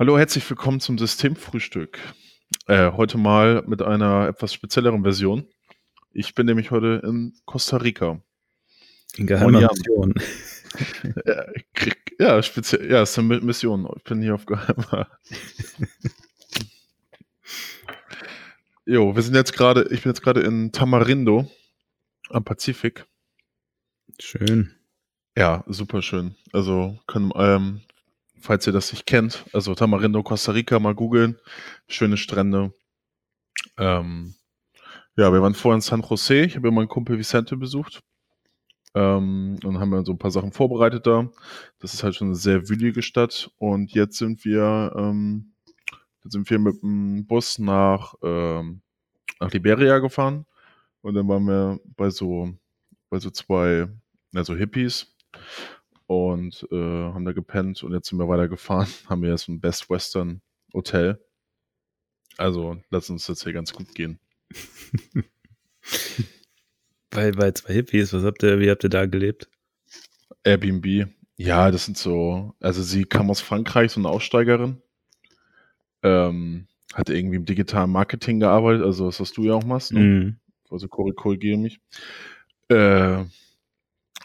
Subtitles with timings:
[0.00, 1.98] Hallo, herzlich willkommen zum Systemfrühstück.
[2.66, 5.46] Äh, heute mal mit einer etwas spezielleren Version.
[6.10, 8.22] Ich bin nämlich heute in Costa Rica.
[9.18, 10.14] In geheimer Mission.
[12.18, 13.86] ja, speziell, ja, es ist eine Mission.
[13.94, 15.06] Ich bin hier auf geheimer.
[18.86, 21.50] jo, wir sind jetzt gerade, ich bin jetzt gerade in Tamarindo
[22.30, 23.04] am Pazifik.
[24.18, 24.74] Schön.
[25.36, 26.36] Ja, super schön.
[26.54, 27.82] Also können, ähm,
[28.40, 31.38] falls ihr das nicht kennt, also Tamarindo, Costa Rica, mal googeln.
[31.88, 32.72] Schöne Strände.
[33.76, 34.34] Ähm,
[35.16, 36.44] ja, wir waren vorher in San Jose.
[36.44, 38.02] Ich habe ja meinen Kumpel Vicente besucht.
[38.94, 41.30] Ähm, und haben wir so ein paar Sachen vorbereitet da.
[41.78, 43.50] Das ist halt schon eine sehr wühlige Stadt.
[43.58, 45.52] Und jetzt sind wir, ähm,
[46.24, 48.82] jetzt sind wir mit dem Bus nach, ähm,
[49.38, 50.46] nach Liberia gefahren.
[51.02, 52.52] Und dann waren wir bei so,
[53.10, 53.88] bei so zwei,
[54.34, 55.14] also Hippies
[56.10, 58.88] und äh, haben da gepennt und jetzt sind wir weitergefahren.
[59.08, 60.42] haben wir jetzt ein Best Western
[60.74, 61.24] Hotel.
[62.36, 64.18] Also lass uns das hier ganz gut gehen.
[67.10, 69.48] bei, bei zwei Hippies, was habt ihr, wie habt ihr da gelebt?
[70.42, 71.08] Airbnb.
[71.36, 74.82] Ja, das sind so, also sie kam aus Frankreich, so eine Aussteigerin.
[76.02, 79.92] Ähm, hat irgendwie im digitalen Marketing gearbeitet, also das, was du ja auch machst.
[79.92, 80.00] Ne?
[80.00, 80.40] Mm.
[80.70, 81.80] Also korrigiere mich.
[82.68, 83.26] Äh,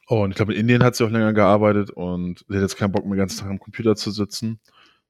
[0.08, 2.92] und ich glaube, in Indien hat sie auch länger gearbeitet und sie hat jetzt keinen
[2.92, 4.60] Bock mehr, den ganzen Tag am Computer zu sitzen,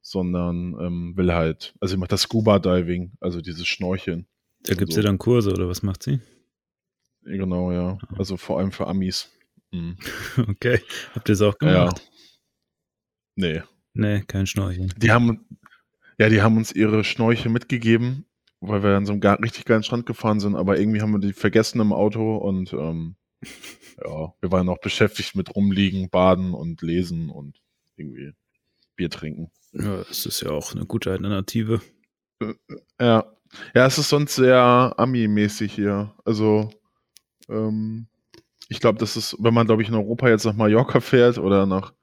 [0.02, 4.28] sondern ähm, will halt, also sie macht das Scuba Diving, also dieses Schnorcheln.
[4.64, 5.02] Da gibt es so.
[5.02, 6.20] ja dann Kurse oder was macht sie?
[7.24, 7.98] Genau, ja.
[8.02, 8.16] Ah.
[8.18, 9.32] Also vor allem für Amis.
[9.72, 9.98] Mhm.
[10.48, 10.80] Okay.
[11.14, 12.00] Habt ihr es auch gemacht?
[12.00, 12.06] Ja.
[13.36, 13.62] Nee.
[13.94, 14.94] Nee, kein Schnorcheln.
[14.98, 15.46] Die haben,
[16.18, 18.26] ja, die haben uns ihre Schnorchel mitgegeben,
[18.60, 21.34] weil wir an so einem richtig geilen Strand gefahren sind, aber irgendwie haben wir die
[21.34, 23.16] vergessen im Auto und ähm,
[24.04, 27.62] ja, wir waren noch beschäftigt mit rumliegen, baden und lesen und
[27.98, 28.34] irgendwie
[28.96, 29.52] Bier trinken.
[29.74, 31.82] Ja, es ist ja auch eine gute Alternative.
[33.00, 33.32] Ja.
[33.74, 36.14] Ja, es ist sonst sehr Ami-mäßig hier.
[36.26, 36.70] Also,
[37.48, 38.08] ähm,
[38.68, 41.66] ich glaube, das ist, wenn man, glaube ich, in Europa jetzt nach Mallorca fährt oder
[41.66, 41.94] nach,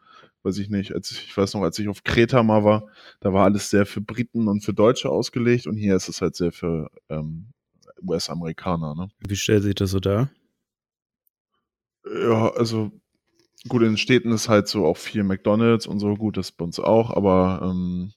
[0.45, 2.89] weiß ich nicht, als ich, ich weiß noch, als ich auf Kreta mal war,
[3.21, 6.37] da war alles sehr für Briten und für Deutsche ausgelegt und hier ist es halt
[6.37, 7.49] sehr für ähm,
[8.03, 8.95] US-Amerikaner.
[8.95, 9.09] Ne?
[9.27, 10.31] Wie stellt sich das so dar?
[12.05, 12.91] Ja, also
[13.69, 16.65] gut, in den Städten ist halt so auch viel McDonalds und so, gut, das bei
[16.65, 18.13] uns auch, aber ähm,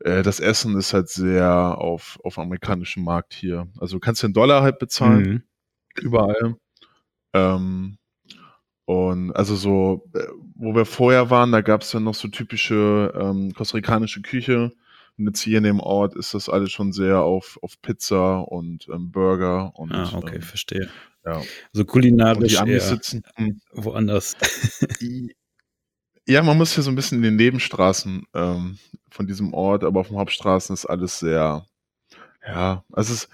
[0.00, 3.68] äh, das Essen ist halt sehr auf, auf amerikanischem Markt hier.
[3.78, 5.42] Also du kannst den Dollar halt bezahlen, mhm.
[6.00, 6.56] überall.
[7.32, 7.98] Ähm,
[8.84, 13.12] und also so, äh, wo wir vorher waren, da gab es dann noch so typische
[13.18, 14.72] ähm, kostarikanische Küche.
[15.18, 18.88] Und jetzt hier in dem Ort ist das alles schon sehr auf, auf Pizza und
[18.88, 20.88] ähm, Burger und ah, okay, ähm, verstehe.
[21.24, 21.42] Ja.
[21.72, 23.60] So kulinarisch die Amis sitzen hm.
[23.72, 24.36] woanders.
[26.26, 28.78] ja, man muss hier so ein bisschen in den Nebenstraßen ähm,
[29.10, 31.66] von diesem Ort, aber auf den Hauptstraßen ist alles sehr,
[32.46, 33.28] ja, also es,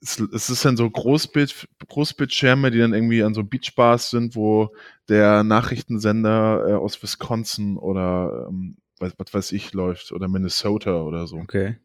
[0.00, 4.74] es, es ist dann so Großbild, Großbildschirme, die dann irgendwie an so Beachbars sind, wo
[5.08, 11.26] der Nachrichtensender äh, aus Wisconsin oder ähm, was, was weiß ich läuft oder Minnesota oder
[11.26, 11.36] so.
[11.36, 11.78] Okay.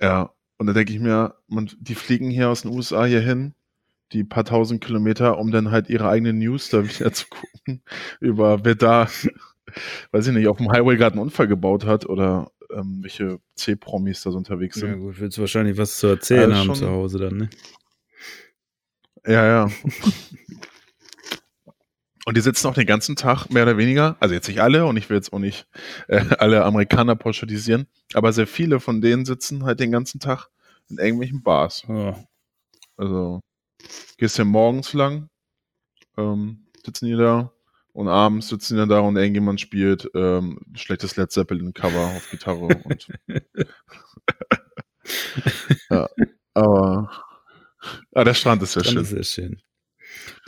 [0.00, 3.54] Ja, und da denke ich mir, man, die fliegen hier aus den USA hier hin
[4.12, 7.82] die paar tausend Kilometer, um dann halt ihre eigenen News da wieder zu gucken,
[8.20, 9.08] über wer da,
[10.12, 14.22] weiß ich nicht, auf dem Highway gerade einen Unfall gebaut hat oder ähm, welche C-Promis
[14.22, 14.90] da so unterwegs sind.
[14.90, 17.50] Ja gut, willst du wahrscheinlich was zu erzählen also haben zu Hause dann, ne?
[19.26, 19.70] Ja, ja.
[22.26, 24.96] Und die sitzen auch den ganzen Tag, mehr oder weniger, also jetzt nicht alle und
[24.96, 25.66] ich will jetzt auch nicht
[26.06, 30.48] äh, alle Amerikaner pauschalisieren, aber sehr viele von denen sitzen halt den ganzen Tag
[30.90, 31.82] in irgendwelchen Bars.
[31.88, 32.14] Oh.
[32.96, 33.40] Also
[34.16, 35.28] Gehst ja morgens lang,
[36.16, 37.52] ähm, sitzen die da
[37.92, 42.68] und abends sitzen die da und irgendjemand spielt ähm, schlechtes Led Zeppelin Cover auf Gitarre
[42.84, 43.08] und
[45.90, 46.08] ja,
[46.54, 47.10] aber
[48.12, 49.18] ah, der Strand ist sehr Strand schön.
[49.18, 49.62] Ist sehr schön.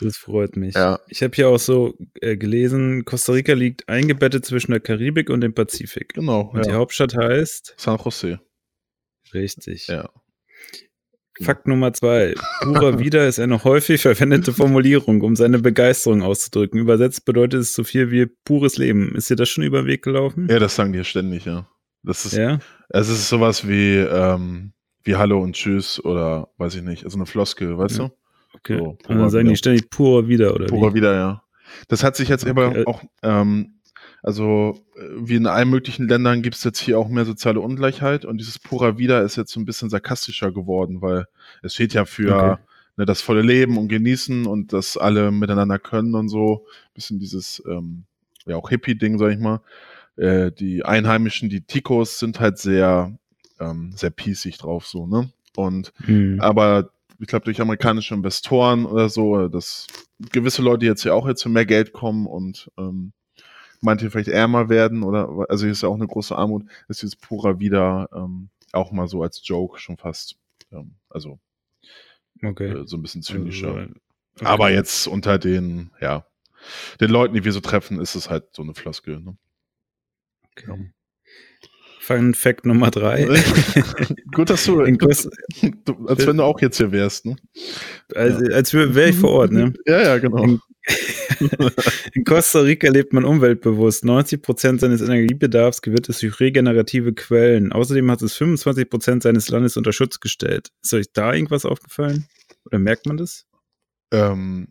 [0.01, 0.75] Das freut mich.
[0.75, 1.01] Ja.
[1.09, 5.41] Ich habe hier auch so äh, gelesen, Costa Rica liegt eingebettet zwischen der Karibik und
[5.41, 6.15] dem Pazifik.
[6.15, 6.51] Genau.
[6.53, 6.63] Und ja.
[6.63, 8.41] die Hauptstadt heißt San Jose.
[9.33, 9.87] Richtig.
[9.87, 10.11] Ja.
[11.41, 12.35] Fakt Nummer zwei.
[12.61, 16.79] Pura wieder ist eine häufig verwendete Formulierung, um seine Begeisterung auszudrücken.
[16.79, 19.15] Übersetzt bedeutet es so viel wie pures Leben.
[19.15, 20.47] Ist dir das schon über den Weg gelaufen?
[20.51, 21.67] Ja, das sagen die ständig, ja.
[22.03, 22.59] Das ist, ja?
[22.89, 24.73] es ist sowas wie, ähm,
[25.05, 28.09] wie Hallo und Tschüss oder weiß ich nicht, also eine Floskel, weißt ja.
[28.09, 28.15] du?
[28.55, 28.79] Okay.
[28.79, 29.53] So, und dann sagen wieder.
[29.53, 30.67] die ständig pura wieder, oder?
[30.69, 30.95] Wie?
[30.95, 31.43] wieder, ja.
[31.89, 32.51] Das hat sich jetzt okay.
[32.51, 33.81] aber auch ähm,
[34.23, 38.25] also äh, wie in allen möglichen Ländern gibt es jetzt hier auch mehr soziale Ungleichheit
[38.25, 41.27] und dieses Pura Vida ist jetzt so ein bisschen sarkastischer geworden, weil
[41.63, 42.63] es steht ja für okay.
[42.97, 46.67] ne, das volle Leben und Genießen und dass alle miteinander können und so.
[46.95, 48.05] Bisschen dieses, ähm,
[48.47, 49.61] ja auch Hippie-Ding, sag ich mal.
[50.17, 53.17] äh, die Einheimischen, die Tikos, sind halt sehr,
[53.61, 55.31] ähm, sehr pießig drauf, so, ne?
[55.57, 56.41] Und, mhm.
[56.41, 59.87] aber ich glaube, durch amerikanische Investoren oder so, dass
[60.33, 63.13] gewisse Leute jetzt ja auch jetzt für mehr Geld kommen und ähm,
[63.83, 67.17] manche vielleicht ärmer werden oder, also hier ist ja auch eine große Armut, ist dieses
[67.17, 70.37] Pura wieder ähm, auch mal so als Joke schon fast,
[70.71, 71.39] ähm, also
[72.43, 72.71] okay.
[72.71, 73.75] äh, so ein bisschen zynischer.
[73.75, 73.93] Also,
[74.37, 74.45] okay.
[74.45, 76.27] Aber jetzt unter den, ja,
[77.01, 79.21] den Leuten, die wir so treffen, ist es halt so eine Floskel.
[79.21, 79.37] Ne?
[80.53, 80.67] Okay.
[80.69, 80.77] Ja.
[82.01, 83.27] Fun Fact Nummer drei.
[84.35, 85.31] Gut, dass du, Costa,
[85.85, 87.37] du, als wenn du auch jetzt hier wärst, ne?
[88.13, 89.73] Als, als wäre ich vor Ort, ne?
[89.87, 90.43] Ja, ja, genau.
[90.43, 90.61] In,
[92.15, 94.05] in Costa Rica lebt man umweltbewusst.
[94.05, 97.73] 90 Prozent seines Energiebedarfs gewinnt es durch regenerative Quellen.
[97.73, 100.71] Außerdem hat es 25 Prozent seines Landes unter Schutz gestellt.
[100.83, 102.27] Ist euch da irgendwas aufgefallen?
[102.65, 103.47] Oder merkt man das?
[104.13, 104.69] Ähm,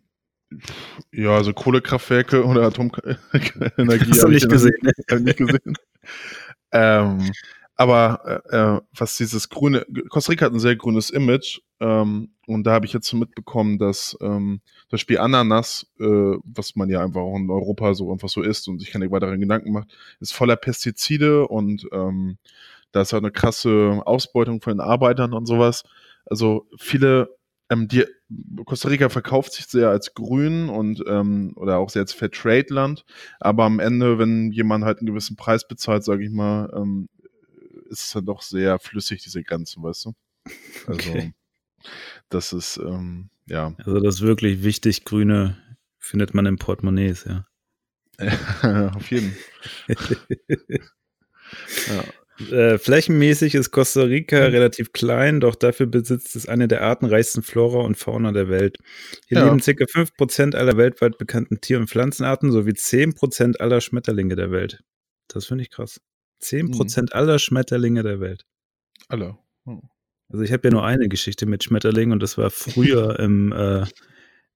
[1.12, 4.10] ja, also Kohlekraftwerke oder Atomenergie.
[4.10, 4.76] Hast du nicht gesehen?
[5.20, 5.74] nicht gesehen.
[6.72, 7.30] ähm,
[7.82, 12.64] aber äh, äh, was dieses grüne, Costa Rica hat ein sehr grünes Image ähm, und
[12.64, 16.04] da habe ich jetzt mitbekommen, dass ähm, das Spiel Ananas, äh,
[16.44, 19.40] was man ja einfach auch in Europa so einfach so isst und sich keine weiteren
[19.40, 19.88] Gedanken macht,
[20.20, 22.38] ist voller Pestizide und ähm,
[22.92, 25.82] da ist halt eine krasse Ausbeutung von den Arbeitern und sowas.
[26.24, 27.36] Also viele
[27.68, 28.04] ähm, die,
[28.64, 33.04] Costa Rica verkauft sich sehr als grün und ähm, oder auch sehr als Fairtrade-Land,
[33.40, 37.08] aber am Ende, wenn jemand halt einen gewissen Preis bezahlt, sage ich mal, ähm,
[37.92, 40.14] ist es dann doch sehr flüssig, diese Grenzen, weißt du?
[40.88, 41.32] Also, okay.
[42.28, 43.72] das ist, ähm, ja.
[43.78, 45.56] Also, das wirklich wichtig, Grüne
[45.98, 47.46] findet man in Portemonnaies, ja.
[48.96, 49.36] Auf jeden.
[51.88, 52.04] ja.
[52.50, 54.54] Äh, flächenmäßig ist Costa Rica mhm.
[54.54, 58.78] relativ klein, doch dafür besitzt es eine der artenreichsten Flora und Fauna der Welt.
[59.26, 59.44] Hier ja.
[59.44, 59.70] leben ca.
[59.70, 64.82] 5% aller weltweit bekannten Tier- und Pflanzenarten sowie 10% aller Schmetterlinge der Welt.
[65.28, 66.00] Das finde ich krass.
[66.42, 67.08] 10% mhm.
[67.12, 68.44] aller Schmetterlinge der Welt.
[69.08, 69.36] Alle.
[69.64, 69.82] Mhm.
[70.28, 73.84] Also ich habe ja nur eine Geschichte mit Schmetterlingen und das war früher im, äh,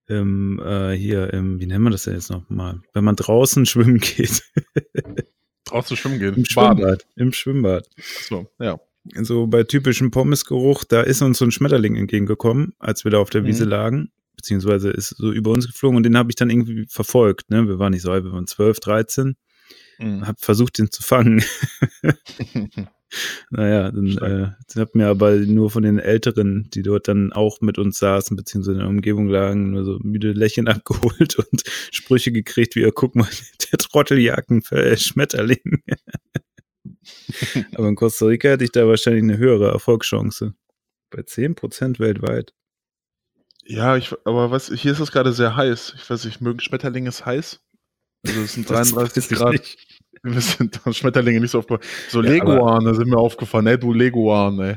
[0.09, 2.81] im äh, hier im, wie nennen wir das denn jetzt nochmal?
[2.95, 4.43] Wenn man draußen schwimmen geht.
[5.67, 6.35] Draußen schwimmen gehen.
[6.35, 7.07] Im Schwimmbad.
[7.17, 7.89] Im Schwimmbad.
[8.29, 8.79] So, ja.
[9.15, 13.31] So bei typischem Pommesgeruch, da ist uns so ein Schmetterling entgegengekommen, als wir da auf
[13.31, 13.71] der Wiese mhm.
[13.71, 17.51] lagen, beziehungsweise ist so über uns geflogen und den habe ich dann irgendwie verfolgt.
[17.51, 17.67] Ne?
[17.67, 19.37] Wir waren nicht so alt, wir waren 12, 13.
[19.99, 20.27] Mhm.
[20.27, 21.43] Hab versucht, den zu fangen.
[23.51, 27.61] Naja, dann äh, ich habe mir aber nur von den Älteren, die dort dann auch
[27.61, 31.63] mit uns saßen, beziehungsweise in der Umgebung lagen, nur so müde Lächeln abgeholt und
[31.93, 33.29] Sprüche gekriegt, wie, guck mal,
[33.71, 35.83] der Trotteljacken für Schmetterling.
[37.75, 40.55] aber in Costa Rica hätte ich da wahrscheinlich eine höhere Erfolgschance.
[41.11, 42.53] Bei 10% weltweit.
[43.65, 45.95] Ja, ich, aber was, hier ist es gerade sehr heiß.
[45.97, 47.61] Ich weiß nicht, mögen Schmetterlinge es heiß?
[48.29, 49.53] Also es sind 33 Grad.
[49.53, 49.79] Nicht.
[50.23, 51.89] Wir sind Schmetterlinge nicht so aufgefallen.
[52.09, 54.77] So ja, Leguane sind mir aufgefallen, ey, du Leguane, ey.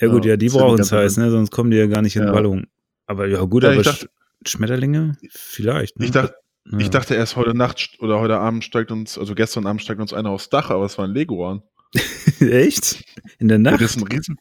[0.00, 1.30] Ja, gut, ja, die brauchen es heiß, ne?
[1.30, 2.32] Sonst kommen die ja gar nicht in ja.
[2.32, 2.66] Ballung.
[3.06, 4.08] Aber ja, gut, ja, aber dachte,
[4.46, 5.16] Schmetterlinge?
[5.30, 5.98] Vielleicht.
[5.98, 6.04] Ne?
[6.06, 6.34] Ich, dachte,
[6.70, 6.78] ja.
[6.78, 10.12] ich dachte erst heute Nacht oder heute Abend steigt uns, also gestern Abend steigt uns
[10.12, 11.62] einer aufs Dach, aber es war ein Leguan.
[12.40, 13.04] Echt?
[13.38, 13.80] In der Nacht?
[13.80, 14.36] das ist ein Riesen.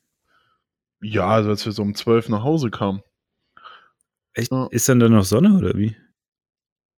[1.01, 3.01] Ja, also als wir so um zwölf nach Hause kamen.
[4.33, 4.51] Echt?
[4.71, 5.95] Ist dann da noch Sonne oder wie?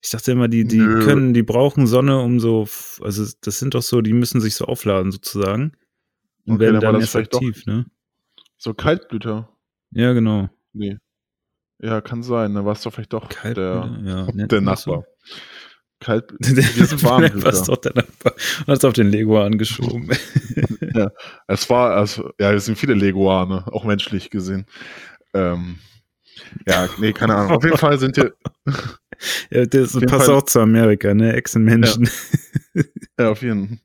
[0.06, 1.04] Ich dachte immer, die, die Nö.
[1.04, 2.68] können, die brauchen Sonne, um so,
[3.02, 5.72] also das sind doch so, die müssen sich so aufladen sozusagen.
[6.46, 7.88] Und okay, werden dann, dann erst aktiv, ne?
[8.56, 9.50] So Kaltblüter.
[9.90, 10.48] Ja, genau.
[10.74, 11.00] Nee.
[11.82, 12.54] Ja, kann sein.
[12.54, 15.06] Da war es doch vielleicht doch der, ja, ne, der Nachbar.
[16.00, 16.56] Kaltblüter.
[16.76, 17.50] Wir sind Warmblüter.
[17.50, 18.34] Das doch der Nachbar.
[18.60, 20.12] Und hat es auf den Lego angeschoben.
[20.94, 21.10] ja,
[21.48, 24.68] es war, also, ja, es sind viele Leguane, auch menschlich gesehen.
[25.34, 25.80] Ähm,
[26.68, 27.58] ja, nee, keine Ahnung.
[27.58, 28.36] Auf jeden Fall sind hier.
[29.50, 31.34] Ja, das passt Fall, auch zu Amerika, ne?
[31.34, 32.10] Echsenmenschen.
[32.74, 32.84] Ja.
[33.20, 33.80] ja, auf jeden Fall.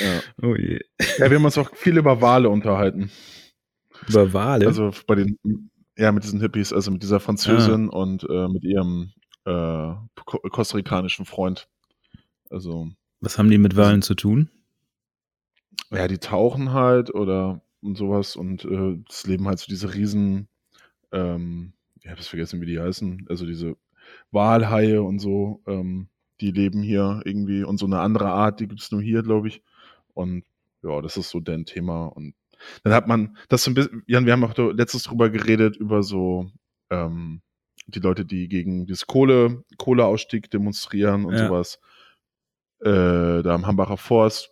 [0.00, 0.20] Ja.
[0.42, 0.80] Oh je.
[1.18, 3.10] Ja, wir haben uns auch viel über Wale unterhalten.
[4.08, 4.66] Über Wale?
[4.66, 5.38] Also bei den,
[5.96, 7.96] ja, mit diesen Hippies, also mit dieser Französin ah.
[7.96, 9.12] und äh, mit ihrem
[9.44, 9.92] äh,
[10.24, 11.68] kostarikanischen Freund.
[12.48, 12.88] Also.
[13.20, 14.48] Was haben die mit Walen zu tun?
[15.90, 20.48] Ja, die tauchen halt oder und sowas und äh, das leben halt so diese riesen
[21.12, 23.76] ähm, ich habe es vergessen, wie die heißen, also diese
[24.30, 26.08] Walhaie und so, ähm,
[26.40, 29.48] die leben hier irgendwie und so eine andere Art, die gibt es nur hier, glaube
[29.48, 29.62] ich.
[30.14, 30.44] Und
[30.82, 32.06] ja, das ist so dein Thema.
[32.06, 32.34] Und
[32.82, 36.02] dann hat man, das so ein bisschen, Jan, wir haben auch letztes drüber geredet, über
[36.02, 36.50] so
[36.90, 37.42] ähm,
[37.86, 41.46] die Leute, die gegen das Kohle, Kohleausstieg demonstrieren und ja.
[41.46, 41.80] sowas.
[42.80, 44.50] Äh, da am Hambacher Forst,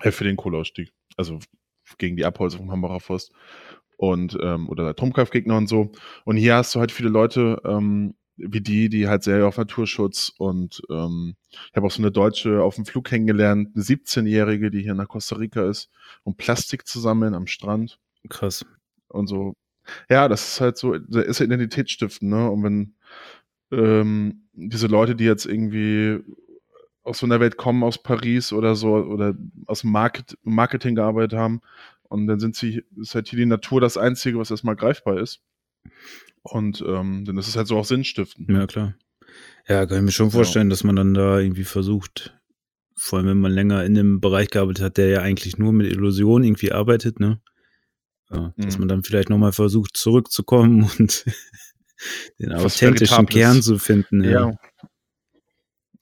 [0.00, 1.38] äh, für den Kohleausstieg, also
[1.98, 3.32] gegen die Abholzung vom Hambacher Forst
[3.96, 5.92] und ähm, oder Atomkraftgegner und so.
[6.24, 10.32] Und hier hast du halt viele Leute, ähm, wie die, die halt sehr auf Naturschutz
[10.38, 14.82] und ähm, ich habe auch so eine Deutsche auf dem Flug kennengelernt, eine 17-Jährige, die
[14.82, 15.90] hier nach Costa Rica ist,
[16.22, 17.98] um Plastik zu sammeln am Strand.
[18.28, 18.64] Krass.
[19.08, 19.54] Und so.
[20.08, 22.50] Ja, das ist halt so, da ist ja Identitätsstiften, ne?
[22.50, 22.94] Und wenn
[23.72, 26.20] ähm, diese Leute, die jetzt irgendwie
[27.02, 29.34] aus so einer Welt kommen, aus Paris oder so, oder
[29.66, 31.60] aus dem Market, Marketing gearbeitet haben,
[32.08, 35.40] und dann sind sie, ist halt hier die Natur das Einzige, was erstmal greifbar ist.
[36.42, 38.48] Und ähm, dann ist es halt so auch sinnstiftend.
[38.48, 38.94] Ja, klar.
[39.68, 40.70] Ja, kann ich mir schon vorstellen, ja.
[40.70, 42.34] dass man dann da irgendwie versucht,
[42.96, 45.90] vor allem wenn man länger in dem Bereich gearbeitet hat, der ja eigentlich nur mit
[45.90, 47.40] Illusionen irgendwie arbeitet, ne?
[48.30, 48.62] Ja, mhm.
[48.62, 51.24] Dass man dann vielleicht nochmal versucht, zurückzukommen und
[52.38, 54.24] den Was authentischen Kern zu finden.
[54.24, 54.30] Ja.
[54.30, 54.58] ja.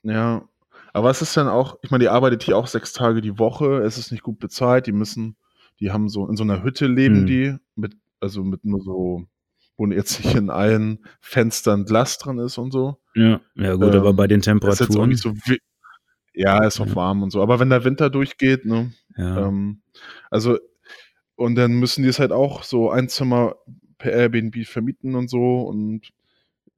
[0.07, 0.49] Ja.
[0.93, 3.83] Aber es ist dann auch, ich meine, die arbeitet hier auch sechs Tage die Woche,
[3.83, 5.37] es ist nicht gut bezahlt, die müssen,
[5.79, 7.27] die haben so, in so einer Hütte leben mhm.
[7.27, 9.27] die, mit, also mit nur so
[9.77, 12.99] wo jetzt nicht in allen Fenstern Glas dran ist und so.
[13.15, 15.11] Ja, ja gut, ähm, aber bei den Temperaturen.
[15.11, 15.35] Ist so
[16.37, 16.95] ja, ist auch ja.
[16.97, 17.43] warm und so.
[17.43, 18.93] Aber wenn der Winter durchgeht, ne?
[19.17, 19.49] Ja.
[19.49, 19.81] Ähm,
[20.31, 20.59] also,
[21.35, 23.57] und dann müssen die es halt auch so ein Zimmer
[23.99, 26.11] per Airbnb vermieten und so und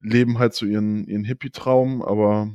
[0.01, 2.53] leben halt so ihren, ihren Hippie-Traum, aber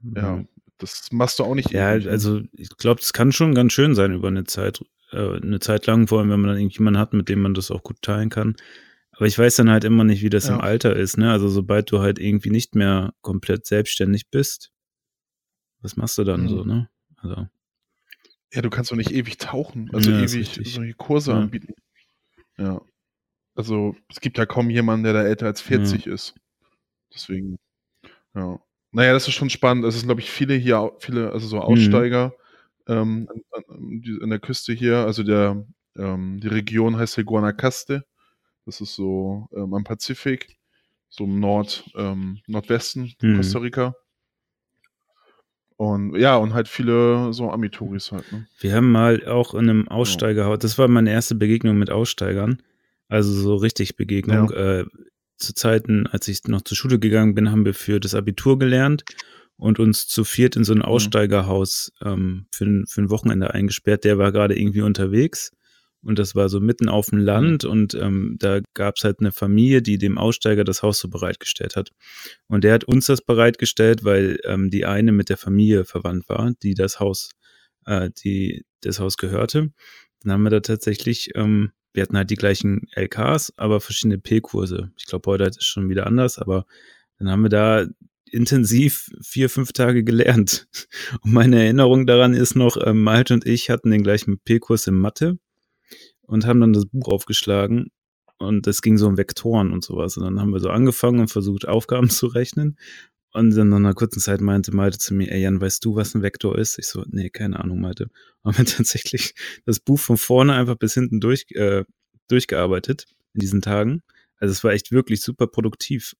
[0.00, 0.16] mhm.
[0.16, 0.44] ja,
[0.78, 1.72] das machst du auch nicht.
[1.72, 5.58] Ja, also ich glaube, es kann schon ganz schön sein über eine Zeit, äh, eine
[5.58, 8.00] Zeit lang, vor allem wenn man dann irgendjemanden hat, mit dem man das auch gut
[8.02, 8.56] teilen kann.
[9.12, 10.54] Aber ich weiß dann halt immer nicht, wie das ja.
[10.54, 11.30] im Alter ist, ne?
[11.30, 14.72] Also sobald du halt irgendwie nicht mehr komplett selbstständig bist,
[15.80, 16.48] was machst du dann mhm.
[16.48, 16.88] so, ne?
[17.16, 17.46] Also.
[18.52, 21.38] Ja, du kannst doch nicht ewig tauchen, also ja, ewig solche Kurse ja.
[21.38, 21.74] anbieten.
[22.58, 22.80] Ja.
[23.54, 26.34] Also es gibt ja kaum jemanden, der da älter als 40 ist.
[27.14, 27.58] Deswegen,
[28.34, 28.58] ja.
[28.92, 29.84] Naja, das ist schon spannend.
[29.84, 31.62] Es sind, glaube ich, viele hier, viele, also so mhm.
[31.62, 32.34] Aussteiger
[32.86, 32.94] mhm.
[32.94, 34.98] ähm, an, an, der Küste hier.
[34.98, 35.66] Also der,
[35.96, 38.04] ähm, die Region heißt ja Guanacaste.
[38.64, 40.56] Das ist so ähm, am Pazifik,
[41.08, 43.36] so im Nord, ähm, Nordwesten mhm.
[43.36, 43.94] Costa Rica.
[45.76, 48.30] Und ja, und halt viele so Amitouris halt.
[48.30, 48.46] Ne?
[48.60, 52.62] Wir haben mal auch in einem Aussteigerhaus, das war meine erste Begegnung mit Aussteigern,
[53.08, 54.50] also so richtig Begegnung.
[54.50, 54.80] Ja.
[54.80, 54.86] Äh,
[55.38, 59.04] zu Zeiten, als ich noch zur Schule gegangen bin, haben wir für das Abitur gelernt
[59.56, 60.84] und uns zu viert in so ein mhm.
[60.84, 64.04] Aussteigerhaus ähm, für, ein, für ein Wochenende eingesperrt.
[64.04, 65.50] Der war gerade irgendwie unterwegs
[66.04, 69.32] und das war so mitten auf dem Land und ähm, da gab es halt eine
[69.32, 71.90] Familie, die dem Aussteiger das Haus so bereitgestellt hat.
[72.48, 76.52] Und der hat uns das bereitgestellt, weil ähm, die eine mit der Familie verwandt war,
[76.62, 77.30] die das Haus,
[77.86, 79.72] äh, die das Haus gehörte.
[80.22, 84.90] Dann haben wir da tatsächlich, ähm, wir hatten halt die gleichen LKs, aber verschiedene P-Kurse.
[84.96, 86.66] Ich glaube, heute ist es schon wieder anders, aber
[87.18, 87.86] dann haben wir da
[88.32, 90.66] intensiv vier, fünf Tage gelernt.
[91.22, 94.94] Und meine Erinnerung daran ist noch, ähm, Malte und ich hatten den gleichen P-Kurs in
[94.94, 95.38] Mathe
[96.32, 97.90] und haben dann das Buch aufgeschlagen
[98.38, 100.16] und es ging so um Vektoren und sowas.
[100.16, 102.78] Und dann haben wir so angefangen und versucht, Aufgaben zu rechnen.
[103.34, 106.14] Und dann nach einer kurzen Zeit meinte Malte zu mir, ey Jan, weißt du, was
[106.14, 106.78] ein Vektor ist?
[106.78, 108.08] Ich so, nee, keine Ahnung, Malte.
[108.44, 109.34] Haben wir tatsächlich
[109.66, 111.84] das Buch von vorne einfach bis hinten durch, äh,
[112.28, 114.02] durchgearbeitet in diesen Tagen.
[114.38, 116.14] Also es war echt wirklich super produktiv.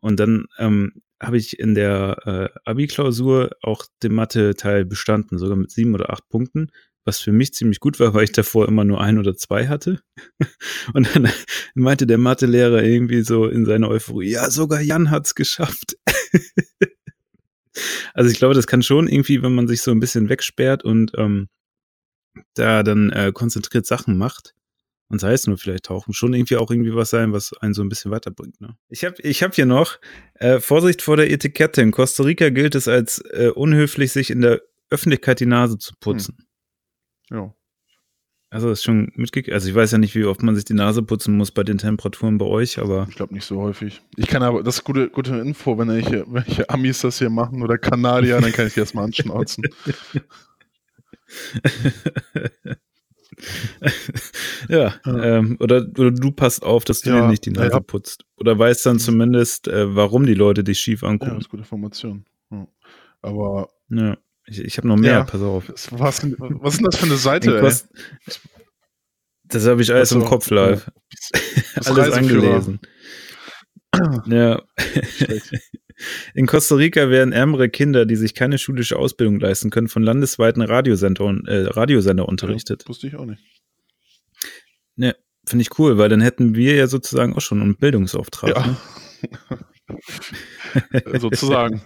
[0.00, 5.72] Und dann ähm, habe ich in der äh, Abi-Klausur auch den Mathe-Teil bestanden, sogar mit
[5.72, 6.70] sieben oder acht Punkten
[7.08, 10.00] was für mich ziemlich gut war, weil ich davor immer nur ein oder zwei hatte.
[10.92, 11.28] Und dann
[11.74, 15.96] meinte der Mathelehrer irgendwie so in seiner Euphorie, ja, sogar Jan hat's geschafft.
[18.14, 21.12] also ich glaube, das kann schon irgendwie, wenn man sich so ein bisschen wegsperrt und
[21.16, 21.48] ähm,
[22.54, 24.54] da dann äh, konzentriert Sachen macht,
[25.10, 27.82] und sei es nur vielleicht tauchen, schon irgendwie auch irgendwie was sein, was einen so
[27.82, 28.60] ein bisschen weiterbringt.
[28.60, 28.76] Ne?
[28.90, 29.98] Ich habe ich hab hier noch
[30.34, 31.80] äh, Vorsicht vor der Etikette.
[31.80, 34.60] In Costa Rica gilt es als äh, unhöflich, sich in der
[34.90, 36.46] Öffentlichkeit die Nase zu putzen.
[37.30, 37.54] Ja.
[38.50, 39.52] Also ist schon mitgekriegt.
[39.52, 41.76] Also ich weiß ja nicht, wie oft man sich die Nase putzen muss bei den
[41.76, 43.06] Temperaturen bei euch, aber.
[43.10, 44.00] Ich glaube nicht so häufig.
[44.16, 47.62] Ich kann aber, das ist gute, gute Info, wenn welche, welche Amis das hier machen
[47.62, 49.64] oder Kanadier, dann kann ich die erstmal anschnauzen.
[54.70, 55.22] ja, ja.
[55.22, 57.80] Ähm, oder, oder du passt auf, dass du ja, dir nicht die Nase ja.
[57.80, 58.24] putzt.
[58.38, 61.32] Oder weißt dann zumindest, äh, warum die Leute dich schief angucken.
[61.32, 62.24] Ja, das ist gute Information.
[63.20, 64.16] Aber ja.
[64.48, 65.24] Ich, ich habe noch mehr, ja.
[65.24, 65.68] pass auf.
[65.68, 67.60] Was, was, ist denn das für eine Seite?
[67.60, 67.88] Kost,
[69.44, 70.90] das habe ich alles also, im Kopf live.
[71.74, 72.80] alles angelesen.
[74.26, 74.62] ja.
[76.34, 80.62] In Costa Rica werden ärmere Kinder, die sich keine schulische Ausbildung leisten können, von landesweiten
[80.62, 82.82] Radiosender, äh, Radiosender unterrichtet.
[82.82, 83.42] Ja, wusste ich auch nicht.
[84.96, 88.50] Ne, finde ich cool, weil dann hätten wir ja sozusagen auch schon einen Bildungsauftrag.
[88.50, 88.66] Ja.
[88.66, 88.76] Ne?
[91.18, 91.82] sozusagen.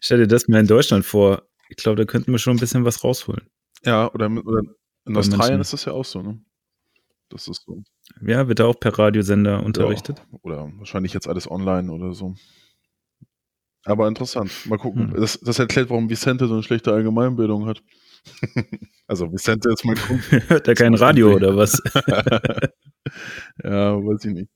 [0.00, 1.49] Stell dir das mal in Deutschland vor.
[1.70, 3.48] Ich glaube, da könnten wir schon ein bisschen was rausholen.
[3.84, 4.62] Ja, oder, oder
[5.06, 5.60] in Bei Australien Menschen.
[5.60, 6.40] ist das ja auch so, ne?
[7.28, 7.82] Das ist so.
[8.26, 10.18] Ja, wird da auch per Radiosender unterrichtet?
[10.18, 12.34] Ja, oder wahrscheinlich jetzt alles online oder so.
[13.84, 14.50] Aber interessant.
[14.66, 15.12] Mal gucken.
[15.12, 15.20] Hm.
[15.20, 17.82] Das, das erklärt, warum Vicente so eine schlechte Allgemeinbildung hat.
[19.06, 20.42] also Vicente ist mein Kumpel.
[20.48, 21.80] Hört er kein Radio oder was?
[23.64, 24.50] ja, weiß ich nicht.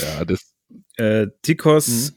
[0.00, 0.54] Ja, das.
[0.96, 2.14] Äh, Ticos,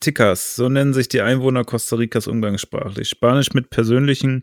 [0.00, 3.08] Ticas, so nennen sich die Einwohner Costa Ricas umgangssprachlich.
[3.08, 4.42] Spanisch mit persönlichem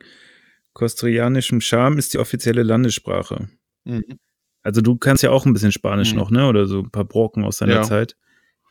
[0.73, 3.47] kostarianischem Charme ist die offizielle Landessprache.
[3.85, 4.19] Mhm.
[4.63, 6.17] Also du kannst ja auch ein bisschen Spanisch Mhm.
[6.19, 6.47] noch, ne?
[6.47, 7.83] Oder so ein paar Brocken aus deiner Ja.
[7.83, 8.15] Zeit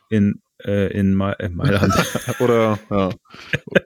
[0.09, 1.93] in, äh, in Ma äh, Mailand.
[2.39, 3.09] Oder, ja.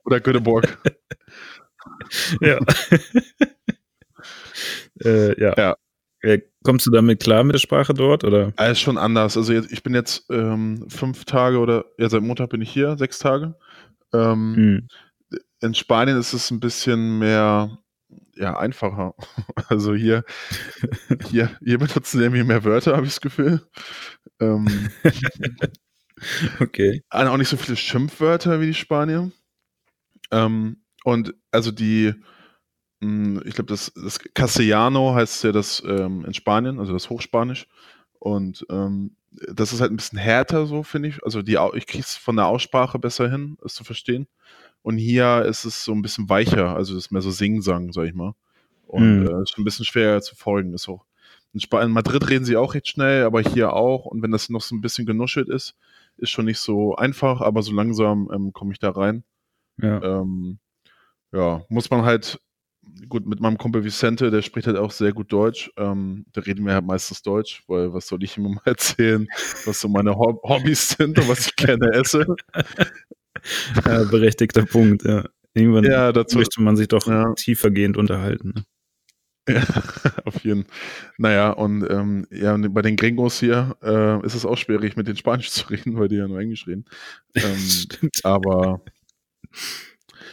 [0.06, 0.78] Oder Göteborg.
[2.42, 2.60] ja.
[5.04, 5.54] äh, ja.
[5.58, 5.76] Ja.
[6.64, 8.24] Kommst du damit klar mit der Sprache dort?
[8.24, 8.54] Oder?
[8.58, 9.36] Ah, ist schon anders.
[9.38, 12.98] Also jetzt, ich bin jetzt ähm, fünf Tage oder ja, seit Montag bin ich hier,
[12.98, 13.56] sechs Tage.
[14.14, 14.88] Ähm, Hm.
[15.62, 17.78] In Spanien ist es ein bisschen mehr
[18.36, 19.14] ja, einfacher.
[19.70, 20.24] Also hier,
[21.30, 23.62] hier, hier benutzen sie irgendwie mehr Wörter, habe ich das Gefühl.
[24.40, 24.90] Ähm,
[26.60, 27.02] Okay.
[27.10, 29.32] auch nicht so viele Schimpfwörter wie die Spanier.
[30.32, 32.14] Ähm, und also die,
[33.02, 37.68] ich glaube, das, das Castellano heißt ja das ähm, in Spanien, also das Hochspanisch.
[38.20, 41.24] Und ähm, das ist halt ein bisschen härter, so finde ich.
[41.24, 44.28] Also die, ich kriege es von der Aussprache besser hin, es zu verstehen.
[44.84, 48.06] Und hier ist es so ein bisschen weicher, also das ist mehr so Singsang, sag
[48.06, 48.34] ich mal.
[48.88, 49.28] Und Mhm.
[49.28, 50.74] äh, ist ein bisschen schwerer zu folgen.
[50.74, 51.06] Ist auch,
[51.54, 54.06] in, Sp in Madrid reden sie auch recht schnell, aber hier auch.
[54.06, 55.76] Und wenn das noch so ein bisschen genuschelt ist,
[56.18, 59.24] ist schon nicht so einfach, aber so langsam ähm, komme ich da rein.
[59.78, 60.02] Ja.
[60.04, 60.60] Ähm,
[61.32, 62.40] ja, muss man halt,
[63.10, 65.72] gut, mit meinem Kumpel Vicente, der spricht halt auch sehr gut Deutsch.
[65.78, 69.28] Ähm, da reden wir halt meistens Deutsch, weil was soll ich ihm mal erzählen,
[69.66, 72.26] was so meine Hob Hobbys sind und was ich gerne esse.
[73.86, 75.26] ja, berechtigter Punkt, ja.
[75.54, 77.34] Irgendwann Ja, dazu, möchte man sich doch Ja.
[77.34, 78.54] tiefergehend unterhalten.
[78.56, 78.64] Ne?
[79.50, 79.64] Ja,
[80.26, 80.66] auf jeden
[81.18, 85.18] Naja, und ähm, ja, bei den Gringos hier äh, ist es auch schwierig, mit den
[85.18, 86.86] Spanisch zu reden, weil die ja nur Englisch reden.
[87.36, 88.20] Ähm, Stimmt.
[88.24, 88.82] aber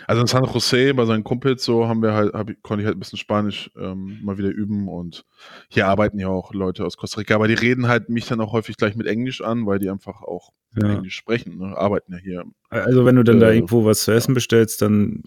[0.09, 2.87] also in San Jose bei seinen Kumpels so haben wir halt, hab, ich- konnte ich
[2.87, 5.25] halt ein bisschen Spanisch ähm, mal wieder üben und
[5.69, 8.53] hier arbeiten ja auch Leute aus Costa Rica, aber die reden halt mich dann auch
[8.53, 10.95] häufig gleich mit Englisch an, weil die einfach auch Ja.
[10.95, 11.77] Englisch sprechen, ne?
[11.77, 12.45] arbeiten ja hier.
[12.71, 15.23] Also wenn du dann da Äh, irgendwo was zu essen bestellst, dann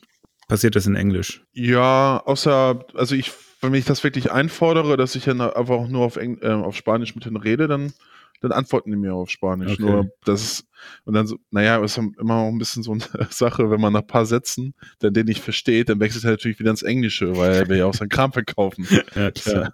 [0.48, 1.44] passiert das in Englisch.
[1.54, 6.04] Ja, außer, also ich, wenn ich das wirklich einfordere, dass ich dann einfach auch nur
[6.04, 7.94] auf, Eng, äh, auf Spanisch mit denen rede, dann,
[8.42, 9.74] dann antworten die mir auf Spanisch.
[9.74, 9.82] Okay.
[9.84, 10.68] Nur das ist,
[11.06, 14.02] und dann so, naja, ist immer auch ein bisschen so eine Sache, wenn man nach
[14.02, 17.54] ein paar Sätzen dann den nicht versteht, dann wechselt er natürlich wieder ins Englische, weil
[17.54, 18.86] er will ja auch seinen Kram verkaufen.
[19.16, 19.72] Ja, Ist ja,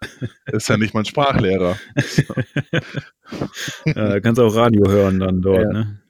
[0.47, 1.77] ist ja nicht mein Sprachlehrer.
[3.85, 5.73] ja, kannst du auch Radio hören dann dort, Ja.
[5.73, 6.01] ne?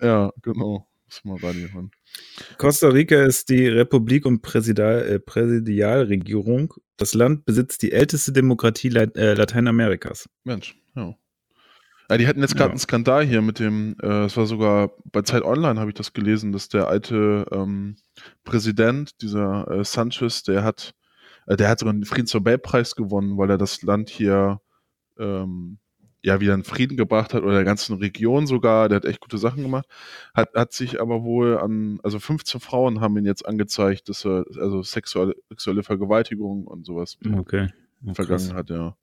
[0.00, 0.86] Ja, genau.
[1.06, 1.90] Muss mal Radio hören.
[2.58, 6.74] Costa Rica ist die Republik und Präsidal, äh, Präsidialregierung.
[6.96, 10.28] Das Land besitzt die älteste Demokratie Leit äh, Lateinamerikas.
[10.44, 11.14] Mensch, ja.
[12.10, 12.72] Ja, die hatten jetzt gerade Ja.
[12.72, 16.12] einen Skandal hier mit dem, äh, es war sogar bei Zeit Online habe ich das
[16.14, 17.96] gelesen, dass der alte ähm,
[18.44, 20.94] Präsident, dieser äh, Sanchez, der hat,
[21.46, 24.60] äh, der hat sogar einen Friedensnobelpreis gewonnen, weil er das Land hier
[25.18, 25.78] ähm,
[26.22, 28.88] ja wieder in Frieden gebracht hat oder der ganzen Region sogar.
[28.88, 29.86] Der hat echt gute Sachen gemacht.
[30.34, 34.44] Hat, hat sich aber wohl an, also 15 Frauen haben ihn jetzt angezeigt, dass er,
[34.58, 37.68] also sexuelle, sexuelle Vergewaltigung und sowas Okay.
[38.14, 38.96] vergangen hat, ja.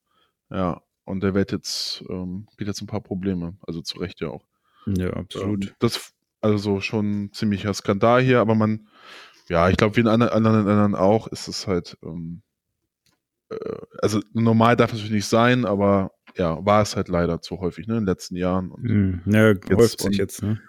[0.49, 0.81] Ja.
[1.05, 3.55] Und der wird jetzt, ähm, geht jetzt ein paar Probleme.
[3.65, 4.43] Also zu Recht ja auch.
[4.87, 5.65] Ja, absolut.
[5.65, 8.87] Ähm, das, also schon ein ziemlicher Skandal hier, aber man,
[9.47, 12.41] ja, ich glaube, wie in anderen, Ländern auch, ist es halt, ähm,
[13.49, 13.55] äh,
[14.01, 17.87] also normal darf es natürlich nicht sein, aber ja, war es halt leider zu häufig,
[17.87, 18.71] ne, in den letzten Jahren.
[18.71, 20.59] Und, Hm, Ja, häuft sich und- jetzt, ne?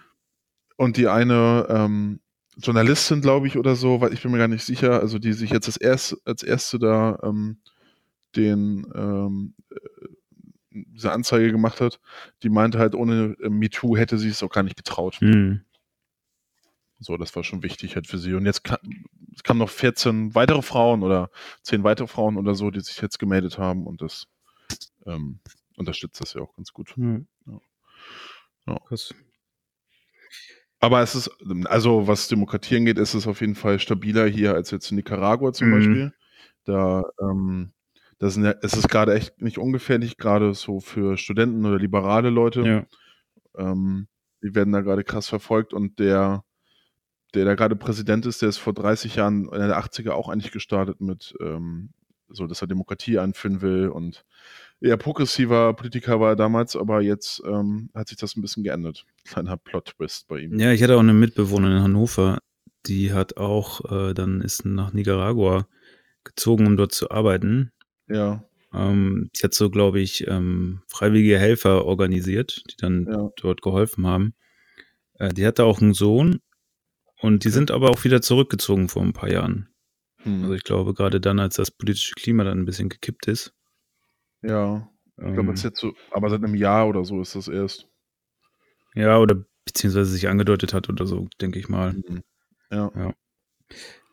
[0.76, 2.20] und die eine ähm,
[2.58, 5.50] Journalistin, glaube ich, oder so, weil ich bin mir gar nicht sicher, also die sich
[5.50, 7.58] jetzt als erste, als erste da ähm,
[8.34, 9.76] den ähm, äh,
[10.88, 12.00] diese Anzeige gemacht hat,
[12.42, 15.16] die meinte halt, ohne äh, MeToo hätte sie es auch gar nicht getraut.
[15.20, 15.62] Hm.
[16.98, 18.34] So, das war schon wichtig halt für sie.
[18.34, 18.78] Und jetzt kam,
[19.34, 21.30] es kamen noch 14 weitere Frauen oder
[21.62, 24.26] 10 weitere Frauen oder so, die sich jetzt gemeldet haben und das
[25.06, 25.40] ähm,
[25.76, 26.96] unterstützt das ja auch ganz gut.
[26.96, 27.26] Hm.
[28.66, 28.78] Ja.
[28.88, 29.14] Krass.
[30.80, 31.30] Aber es ist,
[31.66, 35.52] also was Demokratie angeht, ist es auf jeden Fall stabiler hier als jetzt in Nicaragua
[35.52, 35.72] zum Mhm.
[35.72, 36.12] Beispiel.
[36.64, 37.72] Da, ähm,
[38.18, 42.30] das sind ja, es ist gerade echt nicht ungefährlich, gerade so für Studenten oder liberale
[42.30, 42.62] Leute.
[42.62, 42.86] Ja.
[43.56, 44.08] Ähm,
[44.42, 46.44] die werden da gerade krass verfolgt und der,
[47.34, 50.52] der da gerade Präsident ist, der ist vor 30 Jahren in der 80er auch eigentlich
[50.52, 51.90] gestartet mit, ähm,
[52.28, 54.24] so, dass er Demokratie einführen will und
[54.80, 59.06] eher progressiver Politiker war er damals, aber jetzt ähm, hat sich das ein bisschen geändert.
[59.24, 60.58] Kleiner Plot-Twist bei ihm.
[60.58, 62.38] Ja, ich hatte auch eine Mitbewohnerin in Hannover,
[62.86, 65.66] die hat auch, äh, dann ist nach Nicaragua
[66.24, 67.72] gezogen, um dort zu arbeiten.
[68.08, 73.30] Ja, Ähm, die hat so, glaube ich, ähm, freiwillige Helfer organisiert, die dann Ja.
[73.36, 74.34] dort geholfen haben.
[75.18, 76.40] Äh, die hatte auch einen Sohn
[77.20, 79.68] und die sind aber auch wieder zurückgezogen vor ein paar Jahren.
[80.22, 80.42] Hm.
[80.42, 83.54] Also ich glaube, gerade dann, als das politische Klima dann ein bisschen gekippt ist.
[84.42, 87.88] ja, ich glaube, Ähm, jetzt so, aber seit einem Jahr oder so ist das erst.
[88.94, 91.94] ja, oder beziehungsweise sich angedeutet hat oder so, denke ich mal.
[91.94, 92.22] Mhm.
[92.70, 93.14] Ja.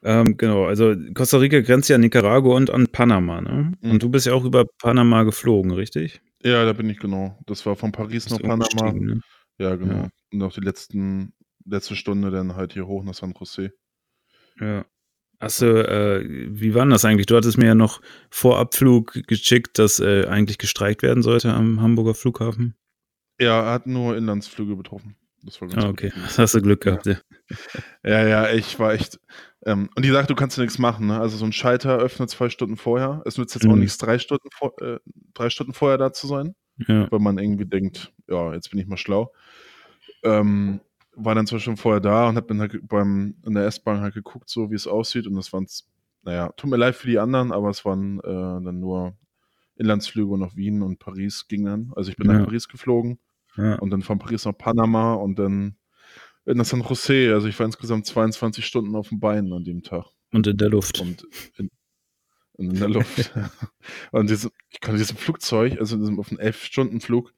[0.04, 3.74] Ähm, genau, also Costa Rica grenzt ja an Nicaragua und an Panama, ne?
[3.82, 3.92] Mhm.
[3.92, 6.22] Und du bist ja auch über Panama geflogen, richtig?
[6.44, 7.38] ja, da bin ich genau.
[7.46, 8.92] Das war von Paris nach Panama.
[8.92, 9.22] ne?
[9.58, 9.94] Ja, genau.
[9.94, 10.10] Ja.
[10.32, 11.34] Und auch die letzten,
[11.66, 13.72] letzte Stunde dann halt hier hoch nach San Jose.
[14.60, 14.86] Ja.
[15.40, 17.26] Achso, äh, wie war denn das eigentlich?
[17.26, 21.82] Du hattest mir ja noch vor Abflug geschickt, dass äh, eigentlich gestreikt werden sollte am
[21.82, 22.76] Hamburger Flughafen.
[23.40, 25.16] Ja, hat nur Inlandsflüge betroffen.
[25.44, 26.00] Das war ganz Ah, gut.
[26.00, 26.14] okay.
[26.24, 27.16] Das hast du Glück gehabt, ja.
[28.04, 29.20] Ja, ja, ich war echt.
[29.66, 31.08] Ähm, und die sagt, du kannst ja nichts machen.
[31.08, 31.20] Ne?
[31.20, 33.22] Also so ein Schalter öffnet zwei Stunden vorher.
[33.26, 33.80] Es nützt jetzt auch Mhm.
[33.82, 35.00] nichts, drei Stunden, vor, äh,
[35.34, 36.56] drei Stunden vorher da zu sein,
[36.88, 39.32] Ja, weil man irgendwie denkt, ja, jetzt bin ich mal schlau.
[40.24, 40.80] Ähm,
[41.16, 44.14] war dann zwei Stunden vorher da und hab dann halt beim in der S-Bahn halt
[44.16, 45.28] geguckt, so wie es aussieht.
[45.28, 45.68] Und das waren,
[46.24, 49.16] naja, tut mir leid für die anderen, aber es waren äh, dann nur
[49.76, 51.92] Inlandsflüge nach Wien und Paris ging dann.
[51.96, 52.40] Also ich bin Ja.
[52.40, 53.20] nach Paris geflogen
[53.58, 53.76] ja.
[53.76, 55.78] und dann von Paris nach Panama und dann
[56.46, 57.34] nach San Jose.
[57.34, 60.70] Also ich war insgesamt 22 Stunden auf dem Bein an dem Tag Und in der
[60.70, 61.00] Luft.
[61.00, 61.26] und
[61.58, 61.70] in,
[62.58, 63.34] in der Luft.
[64.12, 67.34] und diese, ich kann diesem Flugzeug, also diesem, auf einem 11-Stunden-Flug,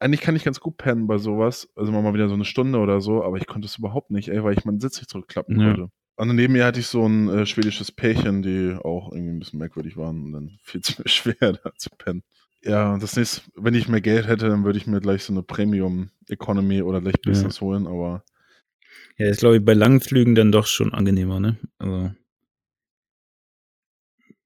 [0.00, 1.70] eigentlich kann ich ganz gut pennen bei sowas.
[1.76, 4.42] Also mal wieder so eine Stunde oder so, aber ich konnte es überhaupt nicht, ey,
[4.44, 5.74] weil ich meinen Sitz nicht zurückklappen Ja.
[5.74, 5.90] konnte.
[6.16, 9.58] Und neben mir hatte ich so ein äh, schwedisches Pärchen, die auch irgendwie ein bisschen
[9.58, 12.22] merkwürdig waren und dann fiel es mir schwer, da zu pennen.
[12.64, 15.42] Ja, das nächste, wenn ich mehr Geld hätte, dann würde ich mir gleich so eine
[15.42, 17.30] Premium Economy oder gleich Ja.
[17.32, 18.24] Business holen, aber
[19.18, 21.58] Ja, ist, glaube ich, bei langen Flügen dann doch schon angenehmer, ne?
[21.78, 22.12] Also.